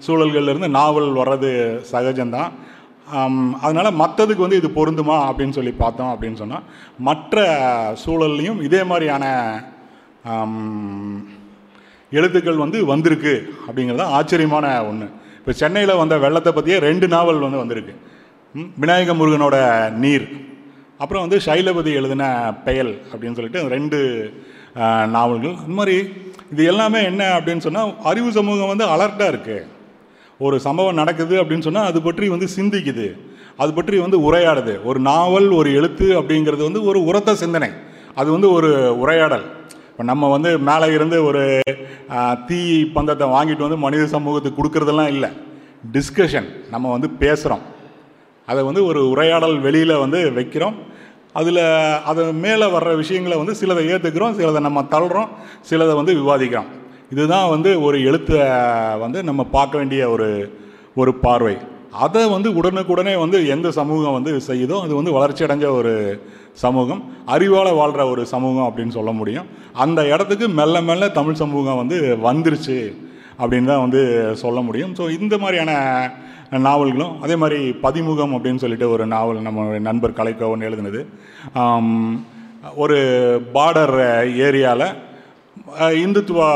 [0.06, 1.52] சூழல்கள்லேருந்து நாவல் வர்றது
[1.92, 2.52] சகஜம்தான்.
[3.66, 6.68] அதனால் மற்றதுக்கு வந்து இது பொருந்துமா அப்படின்னு சொல்லி பார்த்தோம் அப்படின்னு சொன்னால்
[7.08, 7.46] மற்ற
[8.04, 9.26] சூழல்லையும் இதே மாதிரியான
[12.12, 13.34] எழுத்துக்கள் வந்து வந்திருக்கு
[13.66, 15.08] அப்படிங்கிறது தான் ஆச்சரியமான ஒன்று
[15.50, 17.94] இப்போ சென்னையில் வந்த வெள்ளத்தை பற்றியே ரெண்டு நாவல் வந்து வந்திருக்கு.
[18.82, 19.56] விநாயக முருகனோட
[20.02, 20.26] நீர்
[21.02, 22.26] அப்புறம் வந்து சைலபதி எழுதின
[22.66, 24.00] பெயல் அப்படின்னு சொல்லிட்டு ரெண்டு
[25.16, 25.56] நாவல்கள்.
[25.64, 25.96] அந்த மாதிரி
[26.52, 29.66] இது எல்லாமே என்ன அப்படின்னு சொன்னால் அறிவு சமூகம் வந்து அலர்ட்டாக இருக்குது
[30.48, 33.08] ஒரு சம்பவம் நடக்குது அப்படின்னு சொன்னால் அது பற்றி வந்து சிந்திக்குது.
[33.64, 34.76] அது பற்றி வந்து உரையாடுது.
[34.92, 37.72] ஒரு நாவல் ஒரு எழுத்து அப்படிங்கிறது வந்து ஒரு உரத்த சிந்தனை.
[38.20, 38.72] அது வந்து ஒரு
[39.06, 39.48] உரையாடல்.
[40.00, 41.42] இப்போ நம்ம வந்து மேலே இருந்து ஒரு
[42.50, 42.60] தீ
[42.94, 45.30] பந்தத்தை வாங்கிட்டு வந்து மனித சமூகத்துக்கு கொடுக்கறதெல்லாம் இல்லை.
[45.96, 47.64] டிஸ்கஷன் நம்ம வந்து பேசுகிறோம்
[48.48, 50.78] அதை வந்து ஒரு உரையாடல் வெளியில் வந்து வைக்கிறோம்.
[51.40, 51.62] அதில்
[52.12, 55.34] அது மேலே வர்ற விஷயங்களை வந்து சிலதை ஏற்றுக்கிறோம் சிலதை நம்ம தள்ளுறோம்
[55.72, 56.72] சிலதை வந்து விவாதிக்கிறோம்.
[57.16, 58.42] இதுதான் வந்து ஒரு எழுத்தை
[59.04, 60.30] வந்து நம்ம பார்க்க வேண்டிய ஒரு
[61.02, 61.56] ஒரு பார்வை.
[62.06, 65.94] அதை வந்து உடனுக்குடனே வந்து எந்த சமூகம் வந்து செய்யுதோ அது வந்து வளர்ச்சி அடைஞ்ச ஒரு
[66.64, 67.02] சமூகம்
[67.34, 69.48] அறிவால் வாழ்கிற ஒரு சமூகம் அப்படின்னு சொல்ல முடியும்.
[69.84, 72.80] அந்த இடத்துக்கு மெல்ல மெல்ல தமிழ் சமூகம் வந்து வந்துருச்சு
[73.42, 74.02] அப்படின்னு தான் வந்து
[74.44, 74.96] சொல்ல முடியும்.
[75.00, 75.72] ஸோ இந்த மாதிரியான
[76.68, 81.02] நாவல்களும் அதே மாதிரி பதிமுகம் அப்படின்னு சொல்லிட்டு ஒரு நாவல் நம்ம நண்பர் கலைக்கோவன் எழுதுனது.
[82.84, 82.98] ஒரு
[83.56, 83.96] பார்டர்
[84.48, 84.88] ஏரியாவில்
[86.06, 86.50] இந்துத்துவா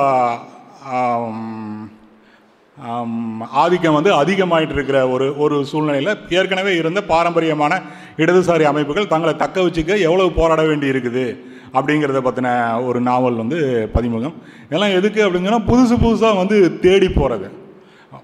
[3.62, 7.74] ஆதிக்கம் வந்து அதிகமாயிட்டு இருக்கிற ஒரு ஒரு சூழ்நிலையில் ஏற்கனவே இருந்த பாரம்பரியமான
[8.18, 11.26] இடதுசாரி அமைப்புகள் தங்களை தக்க வச்சுக்க எவ்வளவு போராட வேண்டி இருக்குது
[11.74, 12.50] அப்படிங்கிறத பற்றின
[12.86, 14.36] ஒரு நாவல் வந்து பதிமுகம்.
[14.66, 17.50] இதெல்லாம் எதுக்கு அப்படிங்கன்னா புதுசு புதுசாக வந்து தேடி போகிறது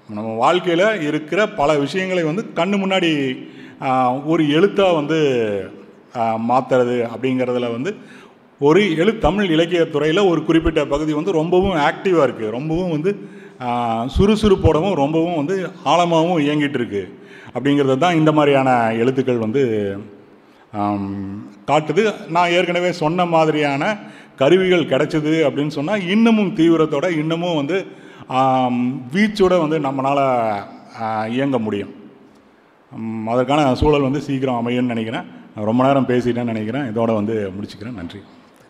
[0.08, 3.10] நம்ம வாழ்க்கையில் இருக்கிற பல விஷயங்களை வந்து கண்ணு முன்னாடி
[4.24, 5.18] ஒரு எழுத்தாக வந்து
[6.48, 7.90] மாற்றுறது அப்படிங்கிறதுல வந்து
[8.60, 13.12] ஒரு எழு தமிழ் இலக்கிய துறையில் ஒரு குறிப்பிட்ட பகுதி வந்து ரொம்பவும் ஆக்டிவாக இருக்குது ரொம்பவும் வந்து
[14.14, 17.02] சுறுசுறுப்போடவும் ரொம்பவும் வந்து ஆழமாகவும் இயங்கிட்டு இருக்கு
[17.54, 18.70] அப்படிங்கிறது தான் இந்த மாதிரியான
[19.02, 19.62] எழுத்துக்கள் வந்து
[21.70, 22.04] காட்டுது.
[22.36, 23.84] நான் ஏற்கனவே சொன்ன மாதிரியான
[24.40, 27.78] கருவிகள் கிடைச்சிது அப்படின்னு சொன்னால் இன்னமும் தீவிரத்தோட இன்னமும் வந்து
[29.14, 30.24] வீச்சோட வந்து நம்மளால்
[31.36, 31.92] இயங்க முடியும்.
[33.32, 35.26] அதற்கான சூழல் வந்து சீக்கிரம் அமையும்னு நினைக்கிறேன்.
[35.68, 36.86] ரொம்ப நேரம் பேசிட்டேன்னு நினைக்கிறேன்.
[36.92, 37.98] இதோட வந்து முடிச்சுக்கிறேன்.
[38.00, 38.20] நன்றி.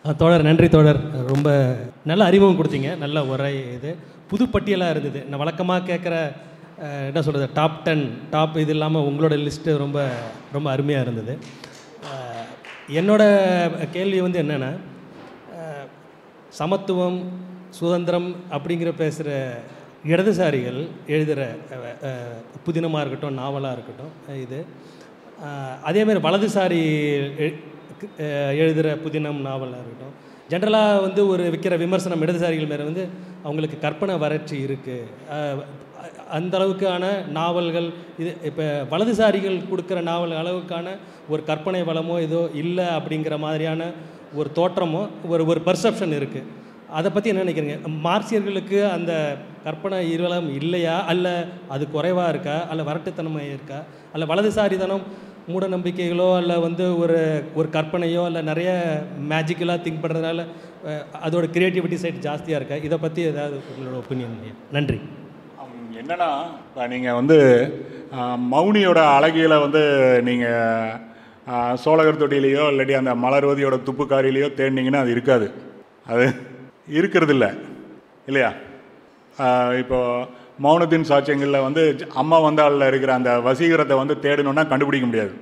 [0.03, 1.27] தோழர் நன்றி தோழர்.
[1.27, 2.97] ரொம்ப நல்ல அறிமுகம் கொடுத்தீங்க.
[2.97, 3.97] நல்ல உரை இது.
[4.29, 5.25] புது பட்டியலாக இருந்தது.
[5.25, 6.33] நான் வழக்கமாக கேட்குற
[6.79, 10.09] என்ன சொல்கிறது டாப் டென் டாப் இது இல்லாமல் உங்களோட லிஸ்ட்டு ரொம்ப
[10.53, 11.39] ரொம்ப அருமையாக இருந்தது.
[12.89, 13.41] என்னோட
[13.91, 14.77] கேள்வி வந்து என்னென்னா
[16.49, 17.21] சமத்துவம்
[17.71, 19.59] சுதந்திரம் அப்படிங்கிற பேசுகிற
[20.07, 21.55] இடதுசாரிகள் எழுதுகிற
[22.67, 24.65] புதினமாக இருக்கட்டும் நாவலாக இருக்கட்டும் இது.
[25.83, 26.83] அதேமாதிரி அதே மாதிரி வலதுசாரி
[27.39, 27.61] எ-
[28.61, 30.15] எழுதுகிற புதினம் நாவலாக இருக்கட்டும்.
[30.53, 33.05] ஜென்ரலாக வந்து ஒரு விற்கிற விமர்சனம் இடதுசாரிகள் மேலே வந்து
[33.47, 35.67] அவங்களுக்கு கற்பனை வறட்சி இருக்குது
[36.37, 37.05] அந்த அளவுக்கான
[37.39, 37.87] நாவல்கள்
[38.21, 40.97] இது இப்போ வலதுசாரிகள் கொடுக்குற நாவல் அளவுக்கான
[41.33, 43.91] ஒரு கற்பனை வளமோ ஏதோ இல்லை அப்படிங்கிற மாதிரியான
[44.41, 46.49] ஒரு தோற்றமோ ஒரு ஒரு பர்செப்ஷன் இருக்குது
[46.99, 47.77] அதை பற்றி என்ன நினைக்கிறீங்க?
[48.07, 49.13] மார்க்சியர்களுக்கு அந்த
[49.65, 50.95] கற்பனை இருவலம் இல்லையா?
[51.13, 51.27] அல்ல
[51.75, 52.57] அது குறைவாக இருக்கா?
[52.71, 53.79] அல்ல வரட்டுத்தன்மை இருக்கா?
[54.15, 55.05] அல்ல வலதுசாரிதனம்
[55.49, 57.19] மூட நம்பிக்கைகளோ இல்லை வந்து ஒரு
[57.59, 58.71] ஒரு கற்பனையோ இல்லை நிறைய
[59.33, 60.45] மேஜிக்கலாக திங்க் பண்ணுறதுனால
[61.27, 62.77] அதோட க்ரியேட்டிவிட்டி சைட் ஜாஸ்தியாக இருக்கா?
[62.87, 64.37] இதை பற்றி ஏதாவது உங்களோட ஒப்பீனியன்
[64.77, 64.99] நன்றி.
[66.01, 66.31] என்னென்னா என்னன்னா
[66.67, 67.39] இப்போ நீங்கள் வந்து
[68.53, 69.83] மௌனியோட அழகியில் வந்து
[70.29, 75.47] நீங்கள் சோழகர் தொட்டிலையோ இல்லாட்டி அந்த மலர்வதியோட துப்புக்காரிலேயோ தேடினீங்கன்னா அது இருக்காது.
[76.11, 76.25] அது
[76.99, 77.51] இருக்கிறது இல்லை
[78.31, 78.51] இல்லையா
[79.83, 80.27] இப்போது
[80.65, 81.83] மௌனத்தின் சாட்சியங்களில் வந்து
[82.23, 85.33] அம்மா வந்தாளில் இருக்கிற அந்த வசீகரத்தை வந்து தேடணுன்னா கண்டுபிடிக்க முடியாது.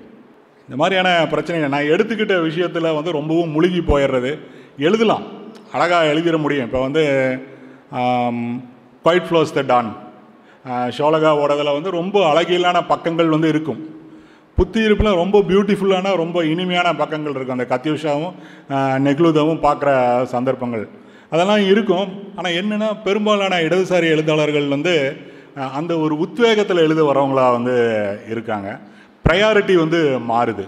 [0.67, 4.33] இந்த மாதிரியான பிரச்சனைகள் நான் எடுத்துக்கிட்ட விஷயத்தில் வந்து ரொம்பவும் முழுகி போயிடுறது.
[4.89, 5.25] எழுதலாம்.
[5.77, 6.67] அழகாக எழுதிட முடியும்.
[6.69, 7.03] இப்போ வந்து
[9.07, 9.91] குவைட் ஃப்ளோஸ் த டான்
[10.97, 13.81] ஷோலகா ஓடதில் வந்து ரொம்ப அழகியலான பக்கங்கள் வந்து இருக்கும்.
[14.59, 17.59] புத்தி இருப்பில் ரொம்ப பியூட்டிஃபுல்லான ரொம்ப இனிமையான பக்கங்கள் இருக்கும்.
[17.59, 18.35] அந்த கத்யூஷாவும்
[19.07, 19.91] நெக்லுதாவும் பார்க்குற
[20.35, 20.87] சந்தர்ப்பங்கள்.
[21.33, 22.09] அதெல்லாம் இருக்கும்.
[22.39, 24.95] ஆனால் என்னென்னா பெரும்பாலான இடதுசாரி எழுத்தாளர்கள் வந்து
[25.79, 27.77] அந்த ஒரு உத்வேகத்தில் எழுத வரவங்களா வந்து
[28.33, 28.69] இருக்காங்க.
[29.25, 30.01] ப்ரையாரிட்டி வந்து
[30.31, 30.65] மாறுது.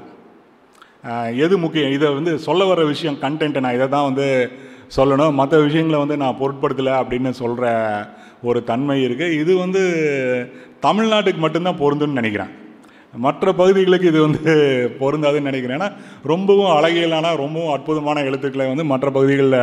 [1.44, 1.92] எது முக்கியம்?
[1.96, 4.26] இதை வந்து சொல்ல வர விஷயம் கண்டென்ட்டு நான் இதை தான் வந்து
[4.96, 5.36] சொல்லணும்.
[5.40, 7.66] மற்ற விஷயங்களை வந்து நான் பொருட்படுத்தலை அப்படின்னு சொல்கிற
[8.48, 9.82] ஒரு தன்மை இருக்குது இது வந்து
[10.86, 12.52] தமிழ்நாட்டுக்கு மட்டும்தான் பொருந்துன்னு நினைக்கிறேன்.
[13.26, 14.52] மற்ற பகுதிகளுக்கு இது வந்து
[15.00, 15.78] பொருந்தாதுன்னு நினைக்கிறேன்.
[15.78, 15.90] ஏன்னா
[16.32, 19.60] ரொம்பவும் அழகியலான ரொம்பவும் அற்புதமான எழுத்துக்களை வந்து மற்ற பகுதிகளில்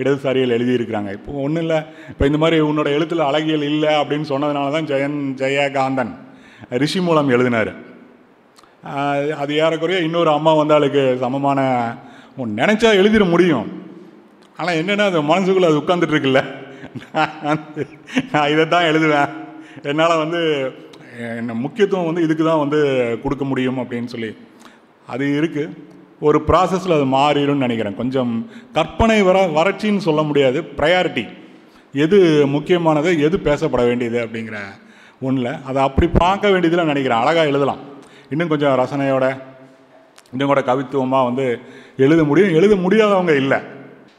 [0.00, 1.10] இடதுசாரிகள் எழுதியிருக்கிறாங்க.
[1.18, 1.78] இப்போ ஒன்றும் இல்லை.
[2.12, 6.12] இப்போ இந்த மாதிரி உன்னோட எழுத்தில் அழகியல் இல்லை அப்படின்னு சொன்னதுனால தான் ஜெயன் ஜெயகாந்தன்
[6.82, 7.72] ரிஷி மூலம் எழுதினார்.
[9.42, 11.60] அது ஏறக்குறைய இன்னொரு அம்மா வந்தாளுக்கு சமமான
[12.42, 13.68] உன் நினச்சா எழுதிட முடியும்.
[14.60, 16.40] ஆனால் என்னென்னா அது மனசுக்குள்ளே அது உட்காந்துட்டுருக்குல்ல
[17.14, 17.62] நான்
[18.32, 19.32] நான் இதை தான் எழுதுவேன்.
[19.90, 20.40] என்னால் வந்து
[21.40, 22.78] என்ன முக்கியத்துவம் வந்து இதுக்கு தான் வந்து
[23.24, 24.30] கொடுக்க முடியும் அப்படின்னு சொல்லி.
[25.12, 25.74] அது இருக்குது
[26.20, 27.94] ஒரு ப்ராசஸில் அது மாறிடும்னு நினைக்கிறேன்.
[27.94, 28.30] கொஞ்சம்
[28.72, 30.58] கற்பனை வர வறட்சின்னு சொல்ல முடியாது.
[30.78, 31.24] ப்ரையாரிட்டி
[31.94, 34.56] எது முக்கியமானது எது பேசப்பட வேண்டியது அப்படிங்கிற
[35.22, 37.22] ஒன்றில் அதை அப்படி பார்க்க வேண்டியதில் நினைக்கிறேன்.
[37.22, 37.80] அழகாக எழுதலாம்.
[38.30, 39.26] இன்னும் கொஞ்சம் ரசனையோட
[40.32, 41.44] இன்னும் கூட கவித்துவமாக வந்து
[41.98, 42.54] எழுத முடியும்.
[42.54, 43.58] எழுத முடியாதவங்க இல்லை.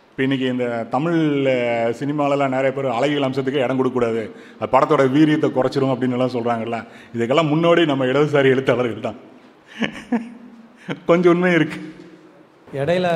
[0.09, 1.19] இப்போ இன்றைக்கி இந்த தமிழ்
[1.51, 4.23] அஹ், சினிமாலலாம் நிறைய பேர் அழகியல் அம்சத்துக்கு இடம் கொடுக்கக்கூடாது.
[4.59, 6.79] அது படத்தோட வீரியத்தை குறைச்சிரும் அப்படின்னு எல்லாம் சொல்கிறாங்கல்ல
[7.13, 9.19] இதுக்கெல்லாம் முன்னோடி நம்ம இடதுசாரி எழுத்தாளர்கள் தான்.
[11.07, 11.87] கொஞ்சம் உண்மை இருக்குது
[12.77, 13.07] இடையில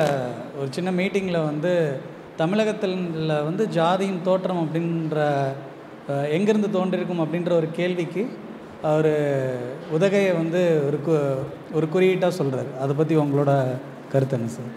[0.58, 1.72] ஒரு சின்ன மீட்டிங்கில் வந்து
[2.36, 2.96] தமிழகத்தில்
[3.44, 5.18] வந்து ஜாதியின் தோற்றம் அப்படின்ற
[6.30, 8.22] எங்கிருந்து தோன்றிருக்கும் அப்படின்ற ஒரு கேள்விக்கு
[8.82, 9.12] அவர்
[9.90, 11.12] உதகையை வந்து ஒரு கு
[11.72, 13.52] ஒரு குறியீட்டாக சொல்கிறார் அதை பற்றி உங்களோட
[14.12, 14.72] கருத்து என்ன சார்?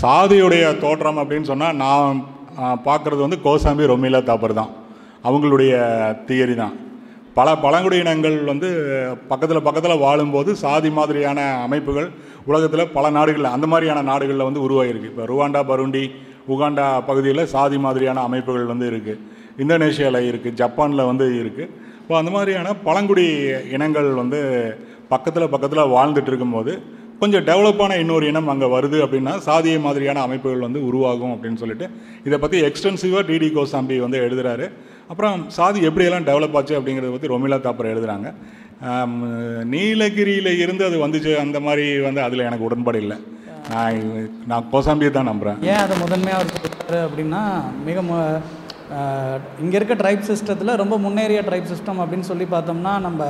[0.00, 2.20] சாதியுடைய தோற்றம் அப்படின்னு சொன்னால் நான்
[2.84, 4.70] பார்க்குறது வந்து கோசாம்பி ரொமிலா தாப்பர் தான்.
[5.24, 5.72] அவங்களுடைய
[6.28, 6.74] தியரி தான்.
[7.38, 8.68] பல பழங்குடியினங்கள் வந்து
[9.28, 12.08] பக்கத்தில் பக்கத்தில் வாழும்போது சாதி மாதிரியான அமைப்புகள்
[12.44, 16.04] உலகத்தில் பல நாடுகளில் அந்த மாதிரியான நாடுகளில் வந்து உருவாகிருக்கு இப்போ ருவாண்டா பருண்டி
[16.48, 19.20] உகாண்டா பகுதியில் சாதி மாதிரியான அமைப்புகள் வந்து இருக்குது
[19.58, 21.68] இந்தோனேஷியாவில் இருக்குது ஜப்பானில் வந்து இருக்குது
[22.00, 23.26] இப்போ அந்த மாதிரியான பழங்குடி
[23.70, 24.38] இனங்கள் வந்து
[25.08, 26.72] பக்கத்தில் பக்கத்தில் வாழ்ந்துட்டு இருக்கும்போது
[27.20, 31.86] கொஞ்சம் டெவலப்பான இன்னொரு இனம் அங்கே வருது அப்படின்னா சாதிய மாதிரியான அமைப்புகள் வந்து உருவாகும் அப்படின்னு சொல்லிட்டு
[32.24, 34.66] இதை பற்றி எக்ஸ்டென்சிவாக டிடி கோசாம்பி வந்து எழுதுகிறாரு
[35.10, 38.28] அப்புறம் சாதி எப்படியெல்லாம் டெவலப் ஆச்சு அப்படிங்கிறத பற்றி ரொமிலா தாப்பர் எழுதுறாங்க.
[38.88, 39.14] ஆம்,
[39.72, 41.32] நீலகிரியில் இருந்து அது வந்துச்சு.
[41.44, 43.16] அந்த மாதிரி வந்து அதில் எனக்கு உடன்பாடு இல்லை.
[43.70, 43.96] நான்
[44.50, 47.40] நான் கோசாம்பியை தான் நம்புகிறேன் ஏன் அதை முதன்மையாக அவர் சொல்றாரு அப்படின்னா
[47.86, 47.96] மிக
[49.62, 53.20] இங்கே இருக்க ட்ரைப் சிஸ்டத்தில் ரொம்ப முன்னேறிய ட்ரைப் சிஸ்டம் அப்படின்னு சொல்லி பார்த்தோம்னா நம்ம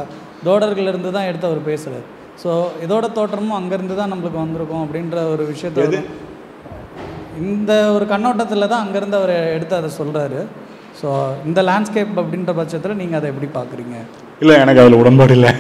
[0.45, 2.05] தோடர்களிருந்து தான் எடுத்து அவர் பேசுகிறார்
[2.43, 2.51] ஸோ
[2.85, 6.03] இதோட தோற்றமும் அங்கேருந்து தான் நம்மளுக்கு வந்திருக்கும் அப்படின்ற ஒரு விஷயத்தை?
[7.45, 10.41] இந்த ஒரு கண்ணோட்டத்தில் தான் அங்கேருந்து அவர் எடுத்து அதை சொல்கிறாரு
[11.01, 11.09] ஸோ
[11.49, 13.96] இந்த லேண்ட்ஸ்கேப் அப்படின்ற பட்சத்தில் நீங்கள் அதை எப்படி பார்க்குறீங்க?
[14.42, 15.53] இல்லை எனக்கு அதில் உடன்பாடு இல்லை.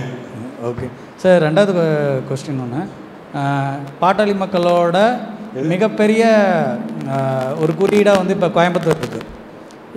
[0.68, 0.86] ஓகே
[1.22, 1.72] சார் ரெண்டாவது
[2.28, 2.82] கொஸ்டின் ஒன்று
[4.02, 4.96] பாட்டாளி மக்களோட
[5.72, 6.22] மிகப்பெரிய
[7.62, 9.26] ஒரு குறியீடாக வந்து இப்போ கோயம்புத்தூர் இருக்குது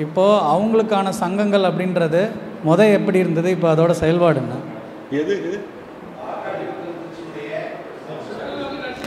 [0.04, 2.22] இப்போது அவங்களுக்கான சங்கங்கள் அப்படின்றது
[2.68, 3.50] முத எப்படி இருந்தது?
[3.56, 4.56] இப்போ அதோட செயல்பாடு என்ன?
[5.20, 5.60] எது எது?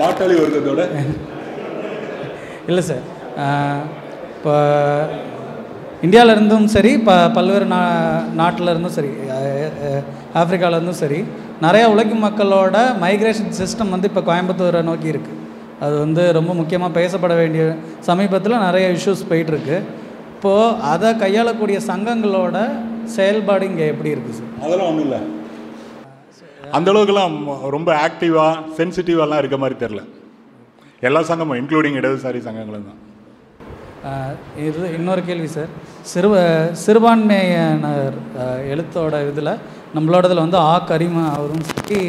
[0.01, 0.83] பாட்டாளி வர்க்கத்தோட?
[2.71, 3.05] இல்லை சார்
[4.35, 4.55] இப்போ
[6.05, 7.79] இந்தியாவிலேருந்தும் சரி ப பல்வேறு நா
[8.35, 10.03] நாட்டில் இருந்தும் சரி அஹ்,
[10.71, 11.19] இருந்தும் சரி
[11.63, 15.41] நிறையா உழைக்கும் மக்களோட மைக்ரேஷன் சிஸ்டம் வந்து இப்போ கோயம்புத்தூரை நோக்கி இருக்குது
[15.81, 17.63] அது வந்து ரொம்ப முக்கியமாக பேசப்பட வேண்டிய
[18.01, 19.77] சமீபத்தில் நிறைய இஷ்யூஸ் போயிட்டுருக்கு.
[20.35, 22.57] இப்போது அதை கையாளக்கூடிய சங்கங்களோட
[23.15, 25.21] செயல்பாடு இங்கே எப்படி இருக்குது சார் அதெல்லாம் ஒன்றும் இல்லை.
[26.73, 27.35] அந்த அளவுக்குலாம்
[27.71, 30.03] ரொம்ப ஆக்டிவாக சென்சிட்டிவாலாம் இருக்க மாதிரி தெரில
[31.03, 33.01] எல்லா சங்கமும் இன்க்ளூடிங் இடதுசாரி சங்கங்களும் தான்.
[34.67, 35.71] இது இன்னொரு கேள்வி சார்.
[36.11, 36.29] சிறு
[36.85, 38.17] சிறுபான்மையினர்
[38.73, 39.51] எழுத்தோட இதில்
[39.97, 42.01] நம்மளோட இதில் வந்து ஆ கரிம அவரும் சரி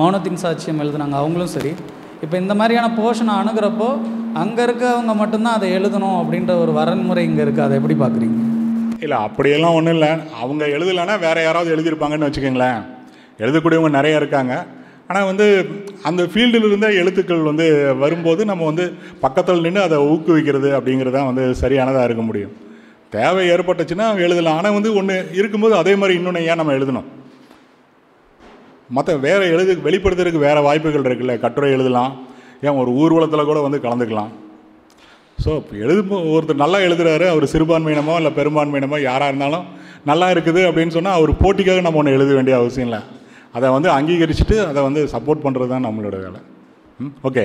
[0.00, 1.16] மௌனத்தின் சாட்சியம் எழுதுனாங்க.
[1.22, 1.72] அவங்களும் சரி.
[2.24, 3.88] இப்போ இந்த மாதிரியான போர்ஷனை அணுகிறப்போ
[4.42, 8.38] அங்கே இருக்கவங்க மட்டும்தான் அதை எழுதணும் அப்படின்ற ஒரு வரன்முறை இங்கே இருக்குது அதை எப்படி பார்க்குறீங்க
[9.04, 10.10] இல்லை அப்படியெல்லாம் ஒன்றும் இல்லை.
[10.42, 12.80] அவங்க எழுதலைன்னா வேறு யாராவது எழுதியிருப்பாங்கன்னு வச்சுக்கோங்களேன்.
[13.42, 14.54] எழுதக்கூடியவங்க நிறைய இருக்காங்க.
[15.12, 15.46] ஆனால் வந்து
[16.08, 17.64] அந்த ஃபீல்டில் இருந்த எழுத்துக்கள் வந்து
[18.02, 18.84] வரும்போது நம்ம வந்து
[19.24, 22.52] பக்கத்தில் நின்று அதை ஊக்குவிக்கிறது அப்படிங்கிறது தான் வந்து சரியானதாக இருக்க முடியும்.
[23.16, 24.58] தேவை ஏற்பட்டுச்சுன்னா எழுதலாம்.
[24.60, 27.08] ஆனால் வந்து ஒன்று இருக்கும்போது அதே மாதிரி இன்னொன்று ஏன் நம்ம எழுதணும்?
[28.96, 31.34] மற்ற வேறு எழுது வெளிப்படுத்துறதுக்கு வேறு வாய்ப்புகள் இருக்குல்ல.
[31.44, 32.12] கட்டுரை எழுதலாம்.
[32.66, 34.32] ஏன் ஒரு ஊர்வலத்தில் கூட வந்து கலந்துக்கலாம்.
[35.44, 35.50] ஸோ
[35.84, 39.66] எழுதும் ஒருத்தர் நல்லா எழுதுகிறாரு அவர் சிறுபான்மையினமோ இல்லை பெரும்பான்மையினமோ யாராக இருந்தாலும்
[40.10, 43.02] நல்லா இருக்குது அப்படின்னு சொன்னால் அவர் போட்டிக்காக நம்ம ஒன்று எழுத வேண்டிய அவசியம் இல்லை.
[43.54, 46.40] அதை வந்து அங்கீகரிச்சுட்டு அதை வந்து சப்போர்ட் பண்ணுறது தான் நம்மளோட வேலை.
[47.00, 47.12] ம்?
[47.24, 47.44] ஓகே